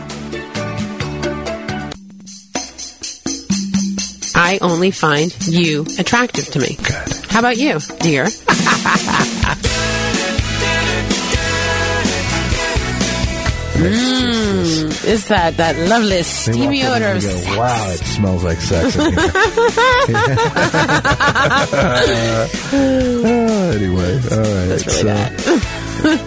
I 4.36 4.57
only 4.62 4.91
find 4.91 5.36
you 5.48 5.86
attractive 6.00 6.45
to 6.51 6.60
me. 6.60 6.75
Good. 6.75 7.13
How 7.29 7.39
about 7.39 7.57
you, 7.57 7.79
dear? 8.00 8.25
Mmm, 13.74 15.05
is 15.05 15.25
that 15.27 15.57
that 15.57 15.75
lovely 15.89 16.22
steamy 16.24 16.83
odor 16.86 17.10
of 17.13 17.22
go, 17.24 17.29
sex? 17.29 17.57
wow, 17.57 17.89
it 17.89 17.98
smells 18.00 18.43
like 18.43 18.62
sex. 18.62 18.95
in 18.95 19.01
here." 19.12 19.31
Oh, 22.72 23.72
anyway, 23.75 24.13
all 24.13 24.38
right. 24.38 24.67
That's 24.69 24.86
really 24.86 25.00
so- 25.00 25.05
bad. 25.05 25.31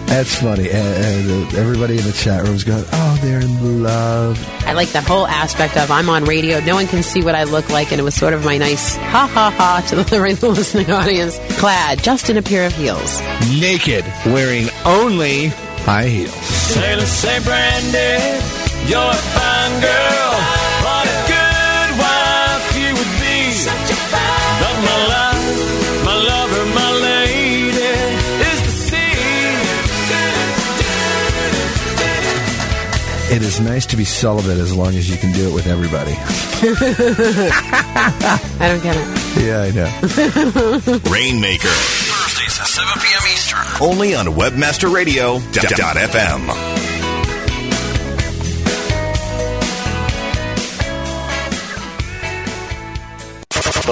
That's 0.07 0.35
funny. 0.41 0.69
And, 0.69 1.29
and 1.29 1.53
uh, 1.53 1.57
everybody 1.59 1.97
in 1.97 2.03
the 2.03 2.11
chat 2.11 2.43
room's 2.43 2.63
going, 2.63 2.83
oh, 2.91 3.19
they're 3.21 3.41
in 3.41 3.83
love. 3.83 4.43
I 4.65 4.73
like 4.73 4.89
that 4.89 5.03
whole 5.03 5.27
aspect 5.27 5.77
of 5.77 5.91
I'm 5.91 6.09
on 6.09 6.25
radio. 6.25 6.59
No 6.61 6.75
one 6.75 6.87
can 6.87 7.03
see 7.03 7.23
what 7.23 7.35
I 7.35 7.43
look 7.43 7.69
like, 7.69 7.91
and 7.91 7.99
it 7.99 8.03
was 8.03 8.15
sort 8.15 8.33
of 8.33 8.45
my 8.45 8.57
nice 8.57 8.95
ha 8.97 9.27
ha 9.27 9.51
ha 9.51 9.85
to 9.89 9.95
the, 9.95 10.03
the 10.39 10.49
listening 10.49 10.91
audience. 10.91 11.39
Clad 11.59 12.03
just 12.03 12.29
in 12.29 12.37
a 12.37 12.41
pair 12.41 12.65
of 12.65 12.73
heels. 12.73 13.19
Naked, 13.59 14.05
wearing 14.25 14.67
only 14.85 15.51
High 15.87 16.09
heels. 16.09 16.33
Sailor 16.33 17.05
say, 17.05 17.39
Brandy, 17.45 18.43
you're 18.91 18.99
a 18.99 19.13
fine 19.13 19.79
girl. 19.79 20.56
It 33.29 33.41
is 33.41 33.59
nice 33.59 33.85
to 33.87 33.97
be 33.97 34.05
celibate 34.05 34.57
as 34.57 34.73
long 34.73 34.95
as 34.95 35.09
you 35.09 35.17
can 35.17 35.33
do 35.33 35.49
it 35.49 35.53
with 35.53 35.67
everybody. 35.67 36.13
I 38.59 38.61
don't 38.61 38.81
get 38.81 38.95
it. 38.95 39.05
Yeah, 39.43 39.63
I 39.63 39.71
know. 39.71 39.89
Rainmaker. 41.11 41.67
Thursdays 41.67 42.57
at 42.59 42.67
7 42.67 43.01
p.m. 43.01 43.21
Eastern. 43.33 43.65
Only 43.81 44.15
on 44.15 44.27
WebmasterRadio.fm. 44.27 46.66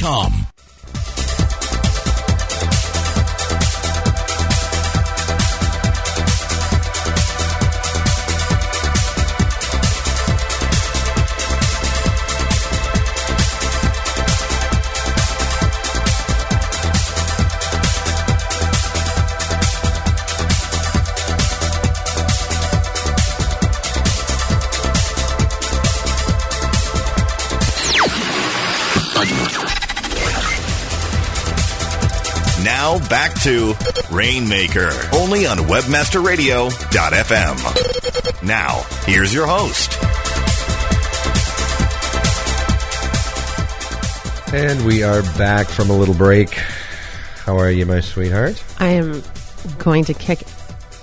Now 0.00 0.51
back 33.12 33.38
to 33.42 33.74
Rainmaker, 34.10 34.90
only 35.12 35.44
on 35.44 35.58
webmasterradio.fm. 35.58 38.42
Now, 38.42 38.80
here's 39.04 39.34
your 39.34 39.46
host. 39.46 39.98
And 44.54 44.86
we 44.86 45.02
are 45.02 45.20
back 45.36 45.66
from 45.66 45.90
a 45.90 45.92
little 45.94 46.14
break. 46.14 46.54
How 47.44 47.58
are 47.58 47.70
you, 47.70 47.84
my 47.84 48.00
sweetheart? 48.00 48.64
I 48.78 48.92
am 48.92 49.22
going 49.76 50.06
to 50.06 50.14
kick 50.14 50.38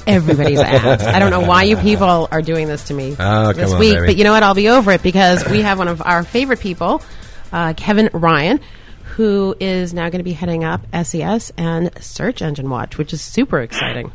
everybody's 0.07 0.57
ass. 0.57 1.03
I 1.03 1.19
don't 1.19 1.29
know 1.29 1.41
why 1.41 1.61
you 1.61 1.77
people 1.77 2.27
are 2.31 2.41
doing 2.41 2.67
this 2.67 2.85
to 2.85 2.95
me 2.95 3.09
Oh, 3.19 3.53
this 3.53 3.65
come 3.65 3.73
on, 3.73 3.79
week, 3.79 3.93
baby. 3.93 4.07
but 4.07 4.17
you 4.17 4.23
know 4.23 4.33
what? 4.33 4.41
I'll 4.41 4.55
be 4.55 4.69
over 4.69 4.93
it 4.93 5.03
because 5.03 5.47
we 5.47 5.61
have 5.61 5.77
one 5.77 5.87
of 5.87 6.01
our 6.03 6.23
favorite 6.23 6.59
people, 6.59 7.03
uh, 7.51 7.75
Kevin 7.77 8.09
Ryan, 8.13 8.61
who 9.19 9.53
is 9.59 9.93
now 9.93 10.03
going 10.03 10.19
to 10.19 10.23
be 10.23 10.31
heading 10.31 10.63
up 10.63 10.79
SES 11.03 11.51
and 11.57 11.91
Search 12.01 12.41
Engine 12.41 12.69
Watch, 12.69 12.97
which 12.97 13.11
is 13.11 13.21
super 13.21 13.59
exciting. 13.59 14.13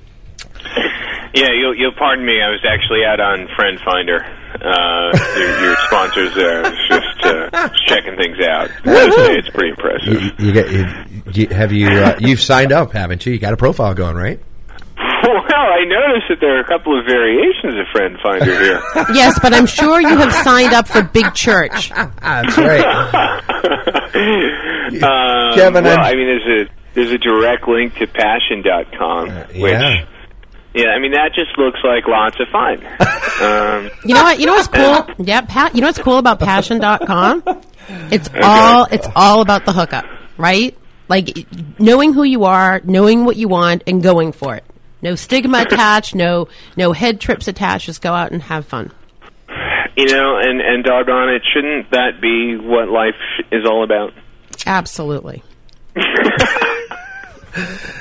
Yeah, 1.34 1.50
you'll, 1.52 1.76
you'll 1.76 1.92
pardon 1.92 2.24
me. 2.24 2.40
I 2.40 2.48
was 2.48 2.64
actually 2.66 3.04
out 3.04 3.20
on 3.20 3.46
Friend 3.54 3.78
Finder. 3.84 4.24
Uh, 4.54 5.12
your, 5.36 5.60
your 5.60 5.76
sponsors 5.88 6.34
there. 6.34 6.64
I 6.64 6.70
was 6.70 6.78
just 6.88 7.26
uh, 7.26 7.68
checking 7.86 8.16
things 8.16 8.38
out. 8.48 8.70
I 8.70 8.84
gotta 8.84 9.12
say, 9.12 9.34
it's 9.34 9.50
pretty 9.50 9.70
impressive. 9.70 10.22
You, 10.22 10.46
you 10.46 10.52
get 10.52 10.72
you, 10.72 10.86
you, 11.34 11.48
have 11.48 11.70
you 11.70 11.88
uh, 11.88 12.16
you've 12.18 12.40
signed 12.40 12.72
up, 12.72 12.92
haven't 12.92 13.26
you? 13.26 13.34
You 13.34 13.38
got 13.38 13.52
a 13.52 13.58
profile 13.58 13.92
going, 13.92 14.16
right? 14.16 14.40
Well, 14.96 15.42
I 15.72 15.84
noticed 15.84 16.28
that 16.28 16.40
there 16.40 16.56
are 16.56 16.60
a 16.60 16.64
couple 16.64 16.98
of 16.98 17.04
variations 17.04 17.74
of 17.74 17.86
Friend 17.92 18.16
Finder 18.22 18.44
here. 18.44 18.80
yes, 19.14 19.38
but 19.40 19.52
I'm 19.52 19.66
sure 19.66 20.00
you 20.00 20.16
have 20.16 20.32
signed 20.32 20.72
up 20.72 20.86
for 20.86 21.02
Big 21.02 21.34
Church. 21.34 21.90
That's 22.20 22.56
right. 22.56 23.42
Um, 24.86 25.54
Kevin, 25.54 25.84
well, 25.84 25.98
I'm- 25.98 26.04
I 26.04 26.14
mean, 26.14 26.26
there's 26.28 26.68
a 26.68 26.70
there's 26.94 27.10
a 27.10 27.18
direct 27.18 27.66
link 27.66 27.94
to 27.96 28.06
Passion.com, 28.06 29.28
which 29.28 29.72
yeah. 29.72 30.04
yeah, 30.74 30.88
I 30.90 30.98
mean 31.00 31.12
that 31.12 31.30
just 31.34 31.56
looks 31.58 31.80
like 31.82 32.06
lots 32.06 32.36
of 32.38 32.48
fun. 32.48 32.78
um, 33.42 33.90
You 34.04 34.14
know 34.14 34.22
what? 34.22 34.38
You 34.40 34.46
know 34.46 34.52
what's 34.54 34.68
cool? 34.68 35.06
Yeah, 35.24 35.40
pa- 35.42 35.70
you 35.74 35.80
know 35.80 35.88
what's 35.88 35.98
cool 35.98 36.18
about 36.18 36.38
passion.com? 36.40 37.42
It's 38.10 38.30
all 38.42 38.86
it's 38.90 39.08
all 39.16 39.40
about 39.40 39.64
the 39.66 39.72
hookup, 39.72 40.04
right? 40.36 40.76
Like 41.08 41.46
knowing 41.78 42.12
who 42.14 42.22
you 42.22 42.44
are, 42.44 42.80
knowing 42.84 43.24
what 43.24 43.36
you 43.36 43.48
want 43.48 43.82
and 43.86 44.02
going 44.02 44.32
for 44.32 44.54
it. 44.54 44.64
No 45.02 45.16
stigma 45.16 45.62
attached, 45.68 46.14
no 46.14 46.48
no 46.76 46.92
head 46.92 47.20
trips 47.20 47.46
attached, 47.48 47.86
just 47.86 48.00
go 48.02 48.12
out 48.12 48.32
and 48.32 48.40
have 48.42 48.64
fun. 48.66 48.90
you 49.96 50.06
know, 50.06 50.38
and 50.38 50.60
and 50.60 50.82
doggone 50.84 51.28
it, 51.34 51.42
shouldn't 51.52 51.90
that 51.90 52.20
be 52.22 52.56
what 52.56 52.88
life 52.88 53.14
is 53.52 53.66
all 53.68 53.84
about? 53.84 54.12
Absolutely. 54.66 55.42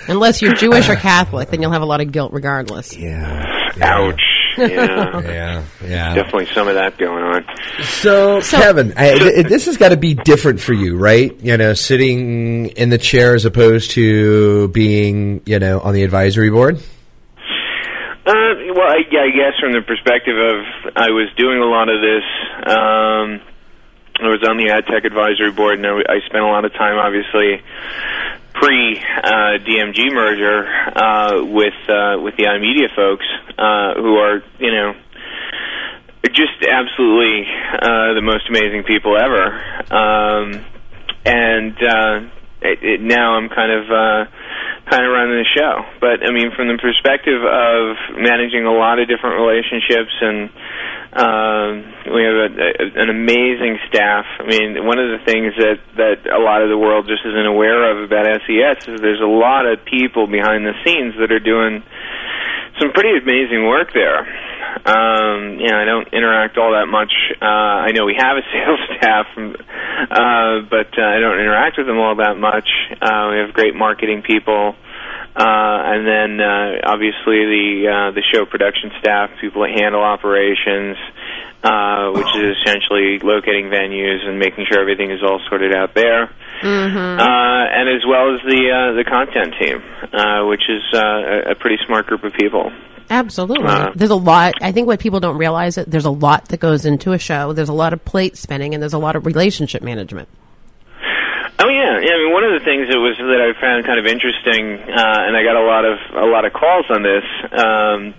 Unless 0.07 0.41
you're 0.41 0.53
Jewish 0.53 0.89
or 0.89 0.95
Catholic, 0.95 1.49
then 1.49 1.61
you'll 1.61 1.71
have 1.71 1.81
a 1.81 1.85
lot 1.85 2.01
of 2.01 2.11
guilt 2.11 2.33
regardless. 2.33 2.95
Yeah. 2.95 3.71
Ouch. 3.81 4.21
Yeah. 4.57 5.21
Yeah. 5.21 5.63
Yeah. 5.83 6.13
Definitely 6.15 6.47
some 6.53 6.67
of 6.67 6.75
that 6.75 6.97
going 6.97 7.23
on. 7.23 7.45
So, 7.83 8.41
Kevin, 8.41 8.93
I, 8.95 9.17
th- 9.17 9.47
this 9.47 9.65
has 9.65 9.77
got 9.77 9.89
to 9.89 9.97
be 9.97 10.13
different 10.13 10.59
for 10.61 10.73
you, 10.73 10.97
right? 10.97 11.35
You 11.41 11.57
know, 11.57 11.73
sitting 11.73 12.67
in 12.67 12.89
the 12.89 12.97
chair 12.97 13.35
as 13.35 13.45
opposed 13.45 13.91
to 13.91 14.67
being, 14.69 15.41
you 15.45 15.59
know, 15.59 15.79
on 15.79 15.93
the 15.93 16.03
advisory 16.03 16.49
board. 16.49 16.77
Uh, 18.25 18.31
well, 18.75 18.87
I, 18.87 18.99
I 19.09 19.29
guess 19.35 19.59
from 19.59 19.73
the 19.73 19.81
perspective 19.85 20.37
of 20.37 20.93
I 20.95 21.09
was 21.09 21.29
doing 21.35 21.59
a 21.59 21.65
lot 21.65 21.89
of 21.89 21.99
this. 22.01 22.23
Um, 22.67 23.52
I 24.21 24.27
was 24.29 24.45
on 24.47 24.57
the 24.57 24.69
ad 24.69 24.85
tech 24.85 25.05
advisory 25.05 25.51
board, 25.51 25.79
and 25.79 25.87
I, 25.87 26.19
spent 26.25 26.43
a 26.43 26.47
lot 26.47 26.65
of 26.65 26.73
time, 26.73 26.97
obviously, 26.97 27.61
pre 28.53 28.99
uh, 28.99 29.57
DMG 29.65 30.13
merger 30.13 30.67
uh, 30.95 31.43
with 31.43 31.73
uh, 31.89 32.21
with 32.21 32.37
the 32.37 32.45
iMedia 32.45 32.93
folks, 32.95 33.25
uh, 33.57 33.95
who 33.95 34.17
are 34.17 34.43
you 34.59 34.71
know 34.71 34.93
just 36.31 36.61
absolutely 36.61 37.45
uh, 37.73 38.13
the 38.13 38.21
most 38.21 38.49
amazing 38.49 38.83
people 38.83 39.17
ever. 39.17 39.53
Um, 39.91 40.65
and 41.25 41.75
uh, 41.77 42.29
it, 42.61 42.79
it, 42.81 43.01
now 43.01 43.35
I'm 43.35 43.49
kind 43.49 43.71
of 43.71 43.83
uh, 43.91 44.31
kind 44.89 45.05
of 45.05 45.11
running 45.11 45.41
the 45.41 45.49
show. 45.55 45.85
But 45.99 46.25
I 46.25 46.31
mean, 46.31 46.51
from 46.55 46.67
the 46.67 46.77
perspective 46.77 47.41
of 47.43 48.17
managing 48.17 48.65
a 48.65 48.73
lot 48.73 48.99
of 48.99 49.07
different 49.07 49.39
relationships 49.39 50.13
and 50.21 50.49
um, 51.13 51.92
we 52.05 52.21
have 52.23 52.37
a, 52.37 52.49
a, 52.51 52.85
an 53.03 53.09
amazing 53.09 53.79
staff. 53.87 54.25
I 54.39 54.47
mean, 54.47 54.85
one 54.85 54.99
of 54.99 55.07
the 55.15 55.21
things 55.25 55.53
that 55.57 55.79
that 55.95 56.17
a 56.27 56.39
lot 56.39 56.61
of 56.61 56.69
the 56.69 56.77
world 56.77 57.07
just 57.07 57.25
isn't 57.25 57.45
aware 57.45 57.91
of 57.91 58.03
about 58.03 58.25
SES 58.43 58.87
is 58.87 59.01
there's 59.01 59.21
a 59.21 59.29
lot 59.29 59.65
of 59.65 59.85
people 59.85 60.27
behind 60.27 60.65
the 60.65 60.75
scenes 60.83 61.15
that 61.19 61.31
are 61.31 61.39
doing 61.43 61.83
some 62.79 62.91
pretty 62.91 63.15
amazing 63.21 63.67
work 63.67 63.93
there. 63.93 64.25
Um, 64.85 65.59
you 65.61 65.69
know, 65.69 65.77
I 65.77 65.85
don't 65.85 66.09
interact 66.11 66.57
all 66.57 66.73
that 66.73 66.87
much. 66.89 67.13
Uh, 67.39 67.85
I 67.87 67.91
know 67.91 68.05
we 68.05 68.17
have 68.17 68.37
a 68.37 68.43
sales 68.51 68.81
staff, 68.97 69.27
uh, 69.37 70.65
but 70.69 70.91
uh, 70.97 71.05
I 71.05 71.19
don't 71.19 71.39
interact 71.39 71.77
with 71.77 71.87
them 71.87 71.99
all 71.99 72.15
that 72.17 72.37
much. 72.37 72.67
Uh, 72.99 73.29
we 73.31 73.37
have 73.37 73.53
great 73.53 73.75
marketing 73.75 74.23
people. 74.25 74.75
Uh, 75.35 75.97
and 75.97 76.05
then 76.05 76.31
uh, 76.45 76.77
obviously 76.85 77.41
the 77.41 77.89
uh, 77.89 78.11
the 78.13 78.21
show 78.31 78.45
production 78.45 78.91
staff, 78.99 79.31
people 79.41 79.63
that 79.63 79.73
handle 79.73 80.01
operations, 80.01 80.95
uh, 81.63 82.11
which 82.11 82.27
is 82.35 82.57
essentially 82.61 83.19
locating 83.23 83.71
venues 83.71 84.27
and 84.27 84.37
making 84.37 84.65
sure 84.69 84.79
everything 84.79 85.11
is 85.11 85.23
all 85.23 85.39
sorted 85.49 85.73
out 85.75 85.95
there, 85.95 86.29
Mm-hmm. 86.61 87.19
uh, 87.19 87.65
and 87.75 87.89
as 87.89 88.05
well 88.07 88.33
as 88.33 88.39
the 88.47 88.71
uh, 88.71 88.93
the 88.95 89.03
content 89.03 89.53
team, 89.59 89.83
uh, 90.13 90.45
which 90.47 90.63
is 90.69 90.83
uh, 90.93 91.51
a, 91.51 91.55
pretty 91.55 91.77
smart 91.85 92.07
group 92.07 92.23
of 92.23 92.31
people. 92.33 92.71
Absolutely. 93.09 93.67
Uh, 93.67 93.91
there's 93.95 94.11
a 94.11 94.15
lot. 94.15 94.53
I 94.61 94.71
think 94.71 94.87
what 94.87 94.99
people 94.99 95.19
don't 95.19 95.37
realize 95.37 95.77
is 95.77 95.85
there's 95.87 96.05
a 96.05 96.11
lot 96.11 96.47
that 96.49 96.61
goes 96.61 96.85
into 96.85 97.11
a 97.11 97.19
show. 97.19 97.51
There's 97.51 97.67
a 97.69 97.73
lot 97.73 97.91
of 97.91 98.05
plate 98.05 98.37
spinning, 98.37 98.73
and 98.73 98.81
there's 98.81 98.93
a 98.93 98.97
lot 98.99 99.17
of 99.17 99.25
relationship 99.25 99.81
management. 99.81 100.29
Oh 101.59 101.69
yeah, 101.69 101.99
yeah. 102.01 102.15
I 102.15 102.17
mean, 102.23 102.33
one 102.33 102.43
of 102.43 102.59
the 102.59 102.63
things 102.65 102.87
that 102.89 102.99
was 102.99 103.15
that 103.17 103.41
I 103.43 103.59
found 103.59 103.85
kind 103.85 103.99
of 103.99 104.05
interesting, 104.05 104.79
uh, 104.87 105.27
and 105.27 105.35
I 105.35 105.43
got 105.43 105.55
a 105.55 105.65
lot 105.65 105.83
of 105.83 105.97
a 106.15 106.27
lot 106.31 106.45
of 106.45 106.53
calls 106.53 106.85
on 106.89 107.03
this, 107.03 107.23
um, 107.51 108.13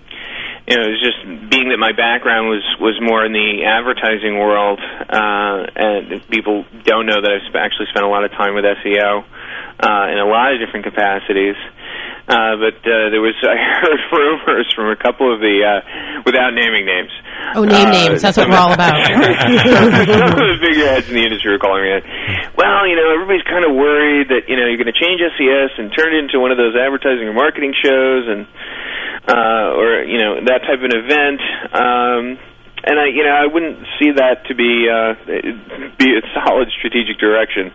you 0.67 0.75
know, 0.75 0.81
it 0.81 0.97
was 0.97 1.01
just 1.01 1.21
being 1.49 1.69
that 1.69 1.77
my 1.77 1.93
background 1.93 2.49
was 2.49 2.65
was 2.81 2.97
more 2.97 3.21
in 3.21 3.33
the 3.33 3.69
advertising 3.69 4.33
world, 4.41 4.81
uh, 4.81 5.61
and 5.77 6.25
people 6.29 6.65
don't 6.83 7.05
know 7.05 7.21
that 7.21 7.29
I've 7.29 7.55
actually 7.55 7.85
spent 7.93 8.03
a 8.03 8.09
lot 8.09 8.25
of 8.25 8.31
time 8.31 8.55
with 8.57 8.65
SEO 8.65 9.21
uh, 9.21 10.05
in 10.09 10.17
a 10.17 10.25
lot 10.25 10.53
of 10.53 10.59
different 10.59 10.85
capacities. 10.89 11.53
Uh, 11.53 11.84
but 12.27 12.77
uh, 12.81 13.09
there 13.13 13.21
was 13.21 13.35
I 13.43 13.55
heard 13.57 13.99
rumors 14.11 14.71
from 14.73 14.89
a 14.89 14.95
couple 14.97 15.31
of 15.33 15.39
the 15.39 15.61
uh, 15.61 16.21
without 16.25 16.53
naming 16.53 16.85
names. 16.85 17.11
Oh, 17.55 17.63
name 17.63 17.87
Uh, 17.87 17.91
names. 17.91 18.21
That's 18.21 18.37
what 18.37 18.49
we're 18.49 18.57
all 18.57 18.73
about. 18.73 18.97
some 19.05 20.33
of 20.33 20.49
the 20.49 20.57
figureheads 20.61 21.07
in 21.09 21.15
the 21.15 21.23
industry 21.23 21.53
are 21.53 21.59
calling 21.61 21.83
me. 21.83 21.89
That. 22.01 22.03
Well, 22.57 22.87
you 22.87 22.95
know, 22.97 23.13
everybody's 23.13 23.45
kind 23.45 23.65
of 23.65 23.75
worried 23.77 24.29
that 24.33 24.49
you 24.49 24.57
know 24.57 24.65
you're 24.65 24.81
going 24.81 24.91
to 24.91 24.97
change 24.97 25.21
SES 25.21 25.71
and 25.77 25.93
turn 25.93 26.13
it 26.15 26.25
into 26.25 26.39
one 26.39 26.49
of 26.51 26.57
those 26.57 26.73
advertising 26.75 27.27
or 27.29 27.33
marketing 27.33 27.73
shows, 27.77 28.25
and 28.25 28.47
uh, 29.29 29.77
or 29.77 30.03
you 30.03 30.17
know 30.17 30.41
that 30.49 30.65
type 30.65 30.81
of 30.81 30.85
an 30.89 30.95
event. 30.97 31.41
Um, 31.73 32.23
and 32.87 32.99
I, 32.99 33.07
you 33.07 33.23
know, 33.23 33.33
I 33.33 33.47
wouldn't 33.49 33.79
see 33.97 34.11
that 34.17 34.45
to 34.45 34.53
be 34.53 34.85
uh, 34.89 35.13
be 35.97 36.17
a 36.17 36.21
solid 36.37 36.69
strategic 36.77 37.17
direction. 37.17 37.71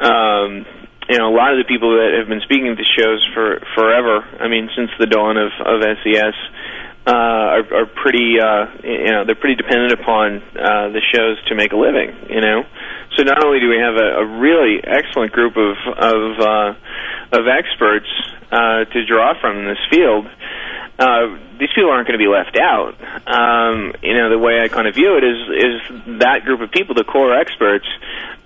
Um, 0.00 0.64
you 1.10 1.18
know, 1.18 1.26
a 1.26 1.34
lot 1.34 1.50
of 1.50 1.58
the 1.58 1.66
people 1.66 1.98
that 1.98 2.14
have 2.14 2.28
been 2.30 2.40
speaking 2.46 2.70
at 2.70 2.78
the 2.78 2.86
shows 2.86 3.18
for 3.34 3.58
forever. 3.74 4.22
I 4.38 4.46
mean, 4.46 4.70
since 4.76 4.90
the 4.98 5.06
dawn 5.06 5.36
of 5.36 5.50
of 5.60 5.82
SES. 5.82 6.38
Uh, 7.00 7.56
are, 7.56 7.64
are 7.74 7.86
pretty, 7.86 8.36
uh, 8.38 8.68
you 8.84 9.10
know, 9.10 9.24
they're 9.24 9.34
pretty 9.34 9.56
dependent 9.56 9.90
upon 9.90 10.36
uh, 10.52 10.92
the 10.92 11.00
shows 11.00 11.42
to 11.48 11.54
make 11.56 11.72
a 11.72 11.76
living. 11.76 12.12
You 12.28 12.42
know, 12.42 12.62
so 13.20 13.24
not 13.24 13.44
only 13.44 13.60
do 13.60 13.68
we 13.68 13.76
have 13.76 13.96
a, 13.96 14.24
a 14.24 14.26
really 14.40 14.80
excellent 14.82 15.32
group 15.32 15.56
of 15.56 15.76
of 15.92 16.40
uh, 16.40 16.72
of 17.36 17.46
experts 17.48 18.08
uh, 18.50 18.84
to 18.84 19.04
draw 19.04 19.38
from 19.40 19.58
in 19.58 19.66
this 19.66 19.84
field, 19.90 20.26
uh, 20.98 21.36
these 21.58 21.68
people 21.74 21.90
aren't 21.90 22.08
going 22.08 22.18
to 22.18 22.24
be 22.24 22.30
left 22.30 22.56
out. 22.56 22.96
Um, 23.28 23.92
you 24.02 24.14
know, 24.14 24.30
the 24.30 24.38
way 24.38 24.60
I 24.64 24.68
kind 24.68 24.88
of 24.88 24.94
view 24.94 25.16
it 25.16 25.24
is 25.24 25.38
is 25.52 26.18
that 26.20 26.44
group 26.44 26.60
of 26.60 26.70
people, 26.70 26.94
the 26.94 27.04
core 27.04 27.36
experts, 27.36 27.86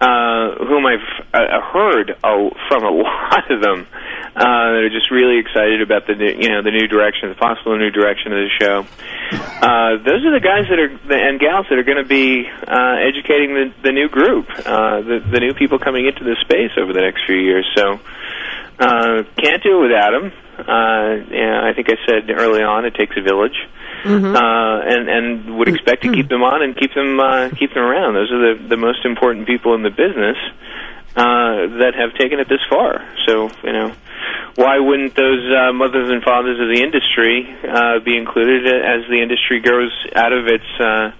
uh, 0.01 0.59
whom 0.67 0.87
I've 0.87 1.07
uh, 1.33 1.61
heard 1.71 2.19
from 2.21 2.83
a 2.83 2.91
lot 3.07 3.51
of 3.51 3.63
them, 3.63 3.87
uh, 4.35 4.75
that 4.75 4.83
are 4.83 4.91
just 4.91 5.11
really 5.11 5.39
excited 5.39 5.83
about 5.83 6.07
the 6.07 6.15
new, 6.15 6.35
you 6.35 6.49
know 6.51 6.63
the 6.63 6.75
new 6.75 6.89
direction, 6.89 7.29
the 7.29 7.37
possible 7.37 7.79
new 7.79 7.91
direction 7.91 8.33
of 8.33 8.39
the 8.43 8.51
show. 8.59 8.87
Uh, 9.63 10.03
those 10.03 10.27
are 10.27 10.35
the 10.35 10.43
guys 10.43 10.67
that 10.69 10.79
are 10.79 10.91
and 11.15 11.39
gals 11.39 11.67
that 11.71 11.79
are 11.79 11.87
going 11.87 12.03
to 12.03 12.09
be 12.09 12.47
uh, 12.47 12.97
educating 12.99 13.55
the, 13.55 13.73
the 13.83 13.93
new 13.93 14.09
group, 14.09 14.47
uh, 14.65 15.01
the, 15.03 15.23
the 15.31 15.41
new 15.41 15.55
people 15.55 15.79
coming 15.79 16.07
into 16.07 16.25
this 16.25 16.39
space 16.41 16.73
over 16.79 16.93
the 16.93 17.01
next 17.01 17.25
few 17.27 17.37
years. 17.37 17.67
So 17.77 18.01
uh, 18.79 19.23
can't 19.37 19.63
do 19.63 19.79
it 19.79 19.89
without 19.89 20.11
them. 20.11 20.33
Uh, 20.59 21.25
yeah, 21.31 21.63
I 21.65 21.73
think 21.75 21.89
I 21.91 21.97
said 22.07 22.31
early 22.31 22.63
on 22.63 22.85
it 22.85 22.95
takes 22.95 23.17
a 23.17 23.23
village, 23.23 23.57
Mm-hmm. 24.05 24.37
uh, 24.37 24.81
and 24.85 25.09
and 25.09 25.59
would 25.59 25.69
expect 25.69 26.03
to 26.03 26.13
keep 26.13 26.29
them 26.29 26.43
on 26.43 26.61
and 26.61 26.77
keep 26.77 26.93
them 26.93 27.19
uh, 27.19 27.49
keep 27.57 27.73
them 27.73 27.85
around. 27.85 28.13
Those 28.13 28.31
are 28.33 28.55
the 28.55 28.69
the 28.69 28.77
most 28.77 29.03
important 29.07 29.47
people 29.47 29.75
in 29.75 29.83
the 29.83 29.89
business 29.89 30.37
uh, 31.17 31.81
that 31.81 31.95
have 31.97 32.13
taken 32.13 32.39
it 32.39 32.47
this 32.47 32.61
far. 32.69 33.01
So 33.25 33.49
you 33.65 33.73
know, 33.73 33.95
why 34.57 34.79
wouldn't 34.79 35.15
those 35.15 35.49
uh, 35.49 35.73
mothers 35.73 36.11
and 36.11 36.23
fathers 36.23 36.61
of 36.61 36.69
the 36.69 36.83
industry 36.85 37.49
uh, 37.65 38.01
be 38.05 38.19
included 38.19 38.67
as 38.67 39.09
the 39.09 39.23
industry 39.23 39.61
grows 39.61 39.93
out 40.15 40.35
of 40.35 40.49
its 40.49 40.69
uh, 40.79 41.13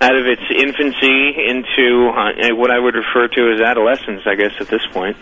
out 0.00 0.16
of 0.16 0.26
its 0.26 0.42
infancy 0.50 1.34
into 1.48 2.10
uh, 2.10 2.54
what 2.56 2.70
I 2.70 2.78
would 2.78 2.94
refer 2.94 3.28
to 3.28 3.52
as 3.54 3.60
adolescence? 3.60 4.22
I 4.26 4.34
guess 4.34 4.52
at 4.60 4.68
this 4.68 4.86
point. 4.92 5.16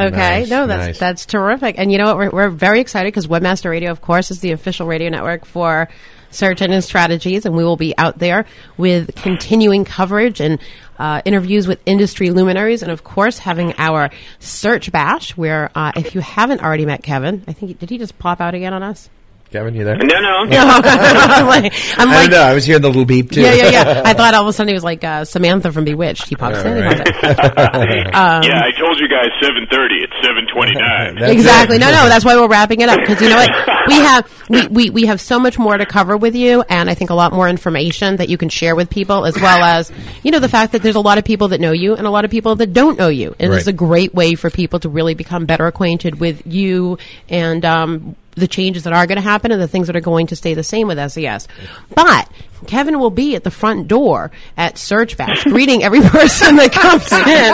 Okay, 0.00 0.10
Nice, 0.40 0.50
no, 0.50 0.66
that's 0.66 0.86
nice. 0.86 0.98
that's 0.98 1.26
terrific. 1.26 1.76
And 1.78 1.92
you 1.92 1.98
know 1.98 2.06
what? 2.06 2.16
We're, 2.16 2.30
we're 2.30 2.50
very 2.50 2.80
excited 2.80 3.06
because 3.08 3.28
Webmaster 3.28 3.70
Radio, 3.70 3.90
of 3.92 4.00
course, 4.00 4.30
is 4.32 4.40
the 4.40 4.50
official 4.50 4.86
radio 4.86 5.10
network 5.10 5.44
for 5.44 5.88
search 6.30 6.60
engine 6.62 6.82
strategies, 6.82 7.46
and 7.46 7.54
we 7.54 7.62
will 7.62 7.76
be 7.76 7.96
out 7.96 8.18
there 8.18 8.46
with 8.76 9.14
continuing 9.14 9.84
coverage 9.84 10.40
and 10.40 10.58
uh, 10.98 11.22
interviews 11.24 11.68
with 11.68 11.80
industry 11.86 12.30
luminaries, 12.30 12.82
and 12.82 12.90
of 12.90 13.04
course, 13.04 13.38
having 13.38 13.74
our 13.78 14.10
search 14.40 14.90
bash. 14.90 15.36
Where 15.36 15.70
uh, 15.76 15.92
if 15.94 16.16
you 16.16 16.20
haven't 16.20 16.60
already 16.60 16.86
met 16.86 17.04
Kevin, 17.04 17.44
I 17.46 17.52
think 17.52 17.78
did 17.78 17.90
he 17.90 17.98
just 17.98 18.18
pop 18.18 18.40
out 18.40 18.54
again 18.54 18.72
on 18.74 18.82
us? 18.82 19.08
Kevin, 19.54 19.72
you 19.76 19.84
there? 19.84 19.96
No, 19.96 20.04
no. 20.04 20.46
I'm 20.50 21.46
like, 21.46 21.72
I'm 21.96 22.08
I 22.08 22.12
like 22.12 22.30
don't 22.30 22.40
know. 22.40 22.42
I 22.42 22.54
was 22.54 22.64
hearing 22.64 22.82
the 22.82 22.88
little 22.88 23.04
beep 23.04 23.30
too. 23.30 23.40
yeah, 23.40 23.54
yeah, 23.54 23.70
yeah. 23.70 24.02
I 24.04 24.12
thought 24.18 24.34
all 24.34 24.42
of 24.42 24.48
a 24.48 24.52
sudden 24.52 24.66
he 24.66 24.74
was 24.74 24.82
like 24.82 25.04
uh, 25.04 25.24
Samantha 25.24 25.70
from 25.70 25.84
Bewitched. 25.84 26.28
He 26.28 26.34
pops 26.34 26.64
in. 26.64 26.76
he 26.76 26.82
pops 26.82 27.78
in. 27.78 28.04
Um, 28.14 28.42
yeah, 28.42 28.62
I 28.62 28.70
told 28.78 28.98
you 28.98 29.08
guys 29.08 29.28
7:30. 29.40 30.02
It's 30.02 30.12
7:29. 30.26 31.20
That's 31.20 31.32
exactly. 31.32 31.76
it. 31.76 31.78
No, 31.78 31.86
no. 31.86 32.08
That's 32.08 32.24
why 32.24 32.36
we're 32.36 32.48
wrapping 32.48 32.80
it 32.80 32.88
up 32.88 32.98
because 32.98 33.20
you 33.20 33.28
know 33.28 33.36
what 33.36 33.50
we 33.86 33.94
have 33.94 34.48
we, 34.48 34.66
we 34.68 34.90
we 34.90 35.06
have 35.06 35.20
so 35.20 35.38
much 35.38 35.58
more 35.58 35.76
to 35.76 35.86
cover 35.86 36.16
with 36.16 36.34
you, 36.34 36.62
and 36.68 36.90
I 36.90 36.94
think 36.94 37.10
a 37.10 37.14
lot 37.14 37.32
more 37.32 37.48
information 37.48 38.16
that 38.16 38.28
you 38.28 38.36
can 38.36 38.48
share 38.48 38.74
with 38.74 38.90
people, 38.90 39.24
as 39.24 39.34
well 39.36 39.62
as 39.62 39.92
you 40.22 40.30
know 40.30 40.40
the 40.40 40.48
fact 40.48 40.72
that 40.72 40.82
there's 40.82 40.96
a 40.96 41.00
lot 41.00 41.18
of 41.18 41.24
people 41.24 41.48
that 41.48 41.60
know 41.60 41.72
you 41.72 41.94
and 41.94 42.06
a 42.06 42.10
lot 42.10 42.24
of 42.24 42.30
people 42.30 42.56
that 42.56 42.72
don't 42.72 42.98
know 42.98 43.08
you, 43.08 43.34
and 43.38 43.52
it's 43.52 43.66
a 43.66 43.72
great 43.72 44.14
way 44.14 44.34
for 44.34 44.50
people 44.50 44.80
to 44.80 44.88
really 44.88 45.14
become 45.14 45.46
better 45.46 45.66
acquainted 45.66 46.18
with 46.18 46.42
you 46.46 46.98
and. 47.28 47.64
Um, 47.64 48.16
the 48.36 48.48
changes 48.48 48.82
that 48.84 48.92
are 48.92 49.06
going 49.06 49.16
to 49.16 49.22
happen 49.22 49.52
and 49.52 49.60
the 49.60 49.68
things 49.68 49.86
that 49.86 49.96
are 49.96 50.00
going 50.00 50.26
to 50.28 50.36
stay 50.36 50.54
the 50.54 50.62
same 50.62 50.88
with 50.88 50.98
SES. 51.12 51.46
But 51.94 52.28
Kevin 52.66 52.98
will 52.98 53.10
be 53.10 53.36
at 53.36 53.44
the 53.44 53.50
front 53.50 53.88
door 53.88 54.30
at 54.56 54.78
Search 54.78 55.16
Bash, 55.16 55.44
greeting 55.44 55.82
every 55.82 56.00
person 56.00 56.56
that 56.56 56.72
comes 56.72 57.10
in. 57.12 57.52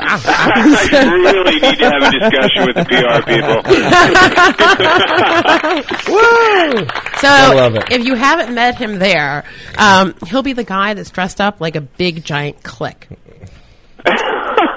I 0.00 0.62
really 1.32 1.60
need 1.60 1.78
to 1.78 1.84
have 1.90 2.02
a 2.02 2.10
discussion 2.18 2.66
with 2.66 2.76
the 2.76 2.84
PR 2.84 3.22
people. 3.28 3.62
Woo! 6.12 6.86
So 7.20 7.28
I 7.28 7.52
love 7.54 7.74
it. 7.74 7.84
if 7.90 8.04
you 8.04 8.14
haven't 8.14 8.54
met 8.54 8.76
him 8.76 8.98
there, 8.98 9.44
um, 9.76 10.14
he'll 10.28 10.42
be 10.42 10.52
the 10.52 10.64
guy 10.64 10.94
that's 10.94 11.10
dressed 11.10 11.40
up 11.40 11.60
like 11.60 11.76
a 11.76 11.80
big 11.80 12.24
giant 12.24 12.62
click. 12.62 13.08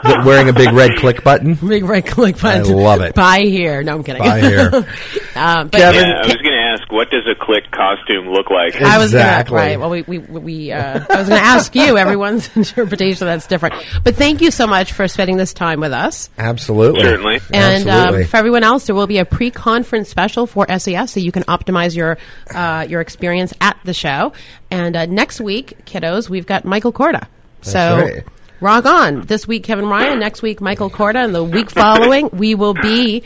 Th- 0.03 0.25
Wearing 0.25 0.49
a 0.49 0.53
big 0.53 0.71
red 0.73 0.95
click 0.97 1.23
button. 1.23 1.53
Big 1.67 1.83
red 1.85 2.05
click 2.05 2.39
button. 2.39 2.61
I 2.71 2.75
love 2.75 3.01
it. 3.01 3.13
Buy 3.15 3.41
here. 3.41 3.83
No, 3.83 3.95
I'm 3.95 4.03
kidding. 4.03 4.21
Buy 4.21 4.41
here. 4.41 4.69
um, 4.73 4.73
but 5.69 5.71
Kevin- 5.73 6.01
Yeah, 6.01 6.21
I 6.21 6.25
was 6.25 6.35
going 6.35 6.43
to 6.43 6.77
ask, 6.81 6.91
what 6.91 7.09
does 7.09 7.23
a 7.27 7.35
click 7.35 7.69
costume 7.71 8.27
look 8.29 8.49
like? 8.49 8.75
I 8.81 8.97
was 8.97 9.13
Exactly. 9.13 9.55
gonna, 9.57 9.67
right. 9.69 9.79
Well, 9.79 9.89
we 9.89 10.01
we, 10.03 10.17
we 10.19 10.71
uh, 10.71 11.05
I 11.09 11.19
was 11.19 11.29
going 11.29 11.39
to 11.39 11.45
ask 11.47 11.75
you. 11.75 11.97
Everyone's 11.97 12.49
interpretation 12.55 13.27
that's 13.27 13.47
different. 13.47 13.75
But 14.03 14.15
thank 14.15 14.41
you 14.41 14.51
so 14.51 14.67
much 14.67 14.91
for 14.93 15.07
spending 15.07 15.37
this 15.37 15.53
time 15.53 15.79
with 15.79 15.91
us. 15.93 16.29
Absolutely. 16.37 17.01
Certainly. 17.01 17.35
And 17.53 17.87
Absolutely. 17.87 18.23
um, 18.23 18.27
for 18.27 18.37
everyone 18.37 18.63
else, 18.63 18.85
there 18.87 18.95
will 18.95 19.07
be 19.07 19.19
a 19.19 19.25
pre-conference 19.25 20.09
special 20.09 20.47
for 20.47 20.65
SES, 20.69 21.11
so 21.11 21.19
you 21.19 21.31
can 21.31 21.43
optimize 21.43 21.95
your 21.95 22.17
uh, 22.53 22.85
your 22.89 23.01
experience 23.01 23.53
at 23.61 23.77
the 23.83 23.93
show. 23.93 24.33
And 24.69 24.95
uh, 24.95 25.05
next 25.05 25.39
week, 25.41 25.85
kiddos, 25.85 26.29
we've 26.29 26.45
got 26.45 26.65
Michael 26.65 26.91
Corda. 26.91 27.27
So 27.61 27.97
right. 27.97 28.23
Rock 28.61 28.85
on! 28.85 29.21
This 29.21 29.47
week, 29.47 29.63
Kevin 29.63 29.87
Ryan. 29.87 30.19
Next 30.19 30.41
week, 30.41 30.61
Michael 30.61 30.89
Corda, 30.89 31.19
and 31.23 31.33
the 31.33 31.43
week 31.43 31.69
following, 31.71 32.29
we 32.31 32.53
will 32.55 32.75
be. 32.75 33.23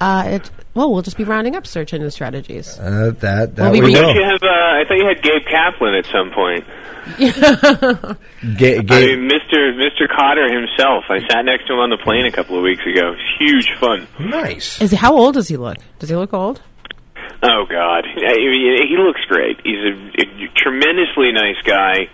Uh, 0.00 0.22
at, 0.26 0.50
well, 0.74 0.90
we'll 0.92 1.02
just 1.02 1.16
be 1.18 1.24
rounding 1.24 1.56
up 1.56 1.66
search 1.66 1.92
engine 1.92 2.10
strategies. 2.10 2.78
Uh, 2.78 3.12
that 3.18 3.56
that 3.56 3.62
Well, 3.64 3.72
we- 3.72 3.80
we, 3.80 3.86
we- 3.88 3.92
will. 4.00 4.14
You 4.14 4.22
have? 4.24 4.42
Uh, 4.42 4.46
I 4.48 4.84
thought 4.88 4.96
you 4.96 5.06
had 5.06 5.22
Gabe 5.22 5.44
Kaplan 5.50 5.94
at 5.94 6.06
some 6.06 6.30
point. 6.30 6.64
Ga- 7.18 8.78
I 8.78 8.82
mean, 8.82 9.28
Mr. 9.28 9.74
Mr. 9.76 10.06
Kotter 10.08 10.48
himself. 10.52 11.04
I 11.10 11.18
sat 11.28 11.44
next 11.44 11.66
to 11.66 11.72
him 11.74 11.80
on 11.80 11.90
the 11.90 11.96
plane 12.02 12.26
a 12.26 12.32
couple 12.32 12.56
of 12.56 12.62
weeks 12.62 12.82
ago. 12.86 13.14
Huge 13.38 13.70
fun. 13.80 14.06
nice. 14.20 14.80
Is 14.80 14.92
how 14.92 15.16
old 15.16 15.34
does 15.34 15.48
he 15.48 15.56
look? 15.56 15.76
Does 15.98 16.08
he 16.10 16.16
look 16.16 16.32
old? 16.32 16.60
Oh 17.42 17.64
God, 17.70 18.04
he 18.14 18.96
looks 18.98 19.20
great. 19.28 19.60
He's 19.62 19.78
a, 19.78 19.94
a 20.22 20.48
tremendously 20.56 21.30
nice 21.32 21.60
guy 21.64 22.08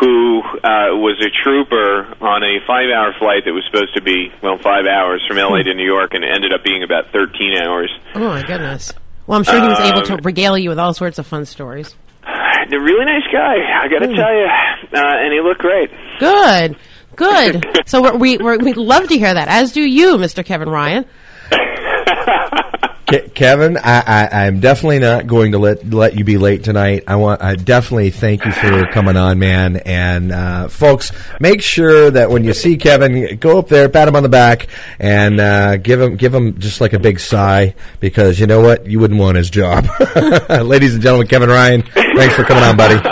who 0.00 0.40
uh, 0.42 0.96
was 0.96 1.20
a 1.20 1.30
trooper 1.44 2.06
on 2.24 2.42
a 2.42 2.58
five-hour 2.66 3.14
flight 3.18 3.44
that 3.44 3.52
was 3.52 3.62
supposed 3.70 3.94
to 3.94 4.02
be 4.02 4.32
well 4.42 4.56
five 4.58 4.86
hours 4.86 5.22
from 5.28 5.36
LA 5.36 5.62
to 5.62 5.74
New 5.74 5.84
York, 5.86 6.14
and 6.14 6.24
ended 6.24 6.52
up 6.52 6.64
being 6.64 6.82
about 6.82 7.12
thirteen 7.12 7.56
hours. 7.60 7.90
Oh 8.14 8.20
my 8.20 8.42
goodness. 8.42 8.92
Well, 9.26 9.38
I'm 9.38 9.44
sure 9.44 9.60
he 9.60 9.68
was 9.68 9.80
able 9.80 10.02
to 10.02 10.14
Um, 10.14 10.20
regale 10.22 10.56
you 10.58 10.68
with 10.70 10.78
all 10.78 10.92
sorts 10.94 11.18
of 11.18 11.26
fun 11.26 11.44
stories. 11.46 11.94
A 12.26 12.80
really 12.80 13.04
nice 13.04 13.22
guy, 13.30 13.56
I 13.82 13.88
got 13.88 13.98
to 14.00 14.06
Hmm. 14.08 14.14
tell 14.16 14.34
you, 14.34 14.46
uh, 14.46 15.24
and 15.24 15.32
he 15.32 15.40
looked 15.40 15.60
great. 15.60 15.90
Good, 16.18 16.76
good. 17.16 17.66
so 17.86 18.00
we're, 18.02 18.16
we 18.16 18.38
we're, 18.38 18.56
we'd 18.58 18.76
love 18.78 19.08
to 19.08 19.18
hear 19.18 19.32
that, 19.34 19.48
as 19.48 19.72
do 19.72 19.82
you, 19.82 20.16
Mr. 20.16 20.42
Kevin 20.44 20.68
Ryan. 20.70 21.04
Ke- 23.06 23.34
Kevin, 23.34 23.76
I, 23.76 24.00
I, 24.06 24.46
I'm 24.46 24.60
definitely 24.60 24.98
not 24.98 25.26
going 25.26 25.52
to 25.52 25.58
let 25.58 25.84
let 25.92 26.16
you 26.16 26.24
be 26.24 26.38
late 26.38 26.64
tonight. 26.64 27.04
I 27.06 27.16
want, 27.16 27.42
I 27.42 27.54
definitely 27.54 28.08
thank 28.10 28.44
you 28.46 28.52
for 28.52 28.86
coming 28.86 29.16
on, 29.16 29.38
man. 29.38 29.76
And 29.76 30.32
uh, 30.32 30.68
folks, 30.68 31.12
make 31.38 31.60
sure 31.60 32.10
that 32.10 32.30
when 32.30 32.44
you 32.44 32.54
see 32.54 32.78
Kevin, 32.78 33.36
go 33.36 33.58
up 33.58 33.68
there, 33.68 33.90
pat 33.90 34.08
him 34.08 34.16
on 34.16 34.22
the 34.22 34.30
back, 34.30 34.68
and 34.98 35.38
uh, 35.38 35.76
give 35.76 36.00
him 36.00 36.16
give 36.16 36.32
him 36.34 36.58
just 36.58 36.80
like 36.80 36.94
a 36.94 36.98
big 36.98 37.20
sigh 37.20 37.74
because 38.00 38.40
you 38.40 38.46
know 38.46 38.60
what, 38.62 38.86
you 38.86 38.98
wouldn't 39.00 39.20
want 39.20 39.36
his 39.36 39.50
job. 39.50 39.86
Ladies 40.48 40.94
and 40.94 41.02
gentlemen, 41.02 41.26
Kevin 41.26 41.50
Ryan, 41.50 41.82
thanks 41.82 42.34
for 42.34 42.44
coming 42.44 42.64
on, 42.64 42.76
buddy. 42.76 42.94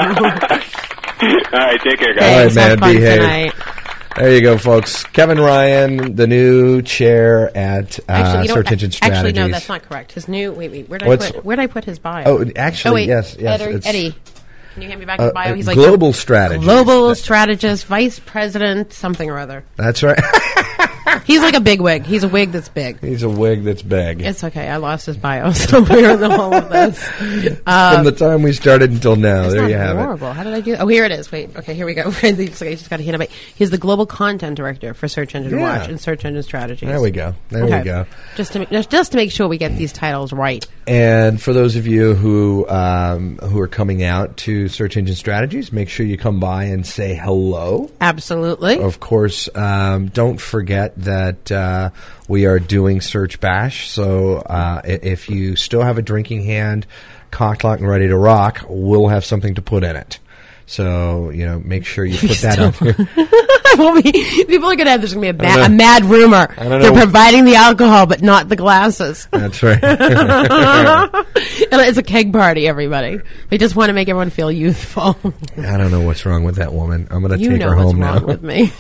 All 1.23 1.59
right, 1.59 1.81
take 1.83 1.99
care, 1.99 2.15
guys. 2.15 2.57
All 2.57 2.65
right, 2.65 2.79
man, 2.79 2.79
fun 2.79 2.95
behave. 2.95 3.21
tonight. 3.21 3.53
There 4.17 4.35
you 4.35 4.43
go, 4.43 4.59
folks. 4.59 5.05
Kevin 5.05 5.39
Ryan, 5.41 6.17
the 6.17 6.27
new 6.27 6.83
chair 6.83 7.51
at 7.57 7.99
uh, 8.01 8.03
Actually, 8.13 8.49
Search? 8.49 8.71
Engine 8.71 8.91
Strategies. 8.91 9.19
Actually, 9.19 9.33
no, 9.33 9.49
that's 9.49 9.69
not 9.69 9.83
correct. 9.83 10.13
His 10.13 10.29
new. 10.29 10.53
Wait, 10.53 10.71
wait. 10.71 10.89
Where 10.89 10.99
did 10.99 11.09
I 11.09 11.17
put? 11.17 11.45
Where 11.45 11.57
did 11.57 11.63
I 11.63 11.67
put 11.67 11.85
his 11.85 11.99
bio? 11.99 12.25
Oh, 12.27 12.51
actually, 12.55 12.91
oh, 12.91 12.95
wait. 12.95 13.09
yes, 13.09 13.37
yes, 13.39 13.61
Eddie, 13.61 13.75
it's- 13.75 13.87
Eddie, 13.87 14.15
can 14.75 14.83
you 14.83 14.89
hand 14.89 15.01
me 15.01 15.07
back 15.07 15.19
Uh, 15.19 15.25
his 15.25 15.33
bio? 15.33 15.53
uh, 15.53 15.55
He's 15.55 15.67
like 15.67 15.75
global 15.77 16.13
strategist. 16.13 16.63
global 16.65 17.15
strategist, 17.15 17.87
vice 17.87 18.19
president, 18.19 18.93
something 18.93 19.31
or 19.31 19.39
other. 19.39 19.65
That's 19.77 20.03
right. 20.03 20.19
He's 21.25 21.41
like 21.41 21.55
a 21.55 21.61
big 21.61 21.81
wig. 21.81 22.05
He's 22.05 22.25
a 22.25 22.29
wig 22.29 22.53
that's 22.53 22.69
big. 22.69 23.01
He's 23.01 23.23
a 23.23 23.29
wig 23.29 23.65
that's 23.65 23.83
big. 23.83 24.23
It's 24.23 24.43
okay. 24.45 24.69
I 24.69 24.77
lost 24.77 25.07
his 25.07 25.17
bio 25.17 25.51
somewhere 25.53 26.11
in 26.15 26.21
the 26.21 26.31
whole 26.31 26.55
of 26.55 26.69
this. 26.71 27.61
Uh, 27.67 27.95
From 27.97 28.05
the 28.05 28.13
time 28.13 28.43
we 28.43 28.53
started 28.53 28.91
until 28.91 29.17
now, 29.17 29.49
there 29.51 29.69
you 29.69 29.75
have 29.77 29.97
horrible. 29.97 30.33
How 30.33 30.43
did 30.45 30.53
I 30.55 30.61
do? 30.61 30.77
Oh, 30.77 30.87
here 30.89 31.05
it 31.05 31.13
is. 31.13 31.31
Wait. 31.33 31.55
Okay, 31.57 31.75
here 31.75 31.87
we 31.87 31.95
go. 31.95 32.03
I 32.23 32.33
just 32.33 32.89
got 32.91 32.97
to 32.99 33.03
hand 33.05 33.23
it. 33.23 33.31
He's 33.55 33.71
the 33.71 33.79
global 33.79 34.07
content 34.07 34.57
director 34.57 34.95
for 34.95 35.09
Search 35.09 35.35
Engine 35.35 35.59
Yeah. 35.59 35.79
Watch 35.79 35.89
and 35.89 36.01
Search 36.01 36.25
Engine 36.25 36.43
Strategies. 36.43 36.89
There 36.89 37.01
we 37.01 37.11
go. 37.11 37.35
There 37.51 37.65
we 37.65 37.73
Okay. 37.73 37.85
go. 37.85 38.07
Just 38.37 38.53
to 38.53 38.61
ma- 38.61 38.65
just, 38.67 38.91
just 38.91 39.13
to 39.13 39.17
make 39.17 39.31
sure 39.31 39.49
we 39.49 39.59
get 39.59 39.77
these 39.77 39.93
titles 39.93 40.33
right. 40.33 40.67
And 40.87 41.41
for 41.41 41.53
those 41.53 41.77
of 41.77 41.87
you 41.87 42.15
who 42.15 42.69
um, 42.69 43.39
who 43.39 43.61
are 43.61 43.69
coming 43.69 44.03
out 44.03 44.37
to 44.39 44.69
Search 44.69 44.97
Engine 44.97 45.15
Strategies, 45.17 45.73
make 45.73 45.89
sure 45.89 46.05
you 46.05 46.19
come 46.19 46.41
by 46.41 46.65
and 46.65 46.85
say 46.87 47.15
hello. 47.15 47.91
Absolutely. 48.01 48.79
Of 48.81 48.99
course, 49.01 49.49
um, 49.55 50.09
don't 50.09 50.41
forget 50.41 50.92
that 50.99 51.51
uh, 51.53 51.91
we 52.29 52.47
are 52.47 52.59
doing 52.59 53.01
Search 53.01 53.41
Bash. 53.41 53.89
So 53.91 54.37
uh, 54.39 54.81
if 54.85 55.29
you 55.29 55.57
still 55.57 55.83
have 55.83 55.99
a 55.99 56.03
drinking 56.03 56.45
hand, 56.45 56.87
cocked, 57.31 57.65
locked, 57.65 57.81
and 57.81 57.89
ready 57.91 58.09
to 58.09 58.17
rock, 58.17 58.65
we'll 58.69 59.09
have 59.09 59.25
something 59.25 59.55
to 59.57 59.63
put 59.63 59.85
in 59.85 59.97
it. 59.97 60.19
So 60.67 61.31
you 61.31 61.45
know, 61.47 61.59
make 61.61 61.85
sure 61.85 62.05
you 62.05 62.17
put 62.29 62.39
that 62.39 62.59
out 62.59 62.75
there. 62.75 63.29
Well, 63.79 63.95
we- 63.95 64.03
People 64.03 64.71
are 64.71 64.77
going 64.77 64.85
to 64.85 64.91
have 64.91 65.01
there's 65.01 65.15
going 65.15 65.27
to 65.29 65.33
be 65.33 65.47
a, 65.47 65.55
don't 65.55 65.65
a 65.65 65.69
mad 65.75 66.05
rumor. 66.05 66.47
They're 66.59 66.93
providing 66.93 67.47
the 67.47 67.55
alcohol, 67.55 68.05
but 68.05 68.21
not 68.21 68.51
the 68.51 68.57
glasses. 68.57 69.27
That's 69.31 69.63
right. 69.63 69.79
It's 71.75 71.99
a 71.99 72.03
keg 72.03 72.33
party, 72.35 72.69
everybody. 72.69 73.21
They 73.49 73.57
just 73.59 73.75
want 73.75 73.89
to 73.89 73.93
make 73.95 74.09
everyone 74.11 74.29
feel 74.31 74.53
youthful. 74.53 75.17
I 75.59 75.77
don't 75.79 75.91
know 75.91 76.03
what's 76.03 76.25
wrong 76.27 76.45
with 76.45 76.57
that 76.57 76.73
woman. 76.73 77.09
I'm 77.11 77.23
going 77.23 77.39
to 77.39 77.49
take 77.49 77.63
her 77.63 77.75
home 77.75 77.99
now. 77.99 78.23
with 78.25 78.43
me. 78.43 78.71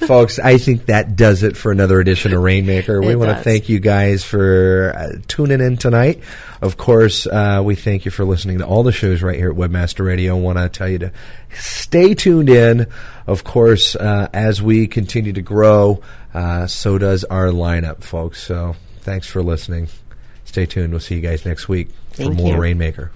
Folks, 0.00 0.38
I 0.38 0.58
think 0.58 0.86
that 0.86 1.16
does 1.16 1.42
it 1.42 1.56
for 1.56 1.72
another 1.72 2.00
edition 2.00 2.34
of 2.34 2.42
Rainmaker. 2.42 3.00
We 3.00 3.16
want 3.16 3.36
to 3.36 3.42
thank 3.42 3.68
you 3.68 3.80
guys 3.80 4.22
for 4.24 4.92
uh, 4.94 5.20
tuning 5.26 5.60
in 5.60 5.78
tonight. 5.78 6.22
Of 6.60 6.76
course, 6.76 7.26
uh, 7.26 7.62
we 7.64 7.76
thank 7.76 8.04
you 8.04 8.10
for 8.10 8.24
listening 8.24 8.58
to 8.58 8.66
all 8.66 8.82
the 8.82 8.92
shows 8.92 9.22
right 9.22 9.36
here 9.36 9.50
at 9.50 9.56
Webmaster 9.56 10.04
Radio. 10.04 10.36
I 10.36 10.40
want 10.40 10.58
to 10.58 10.68
tell 10.68 10.88
you 10.88 10.98
to 10.98 11.12
stay 11.58 12.14
tuned 12.14 12.50
in. 12.50 12.86
Of 13.26 13.44
course, 13.44 13.96
uh, 13.96 14.28
as 14.32 14.62
we 14.62 14.86
continue 14.86 15.32
to 15.32 15.42
grow, 15.42 16.02
uh, 16.34 16.66
so 16.66 16.98
does 16.98 17.24
our 17.24 17.46
lineup, 17.46 18.02
folks. 18.02 18.42
So 18.42 18.76
thanks 19.00 19.26
for 19.26 19.42
listening. 19.42 19.88
Stay 20.44 20.66
tuned. 20.66 20.92
We'll 20.92 21.00
see 21.00 21.16
you 21.16 21.20
guys 21.22 21.44
next 21.46 21.68
week 21.68 21.88
Thank 22.12 22.32
for 22.32 22.36
more 22.36 22.54
you. 22.54 22.60
Rainmaker. 22.60 23.12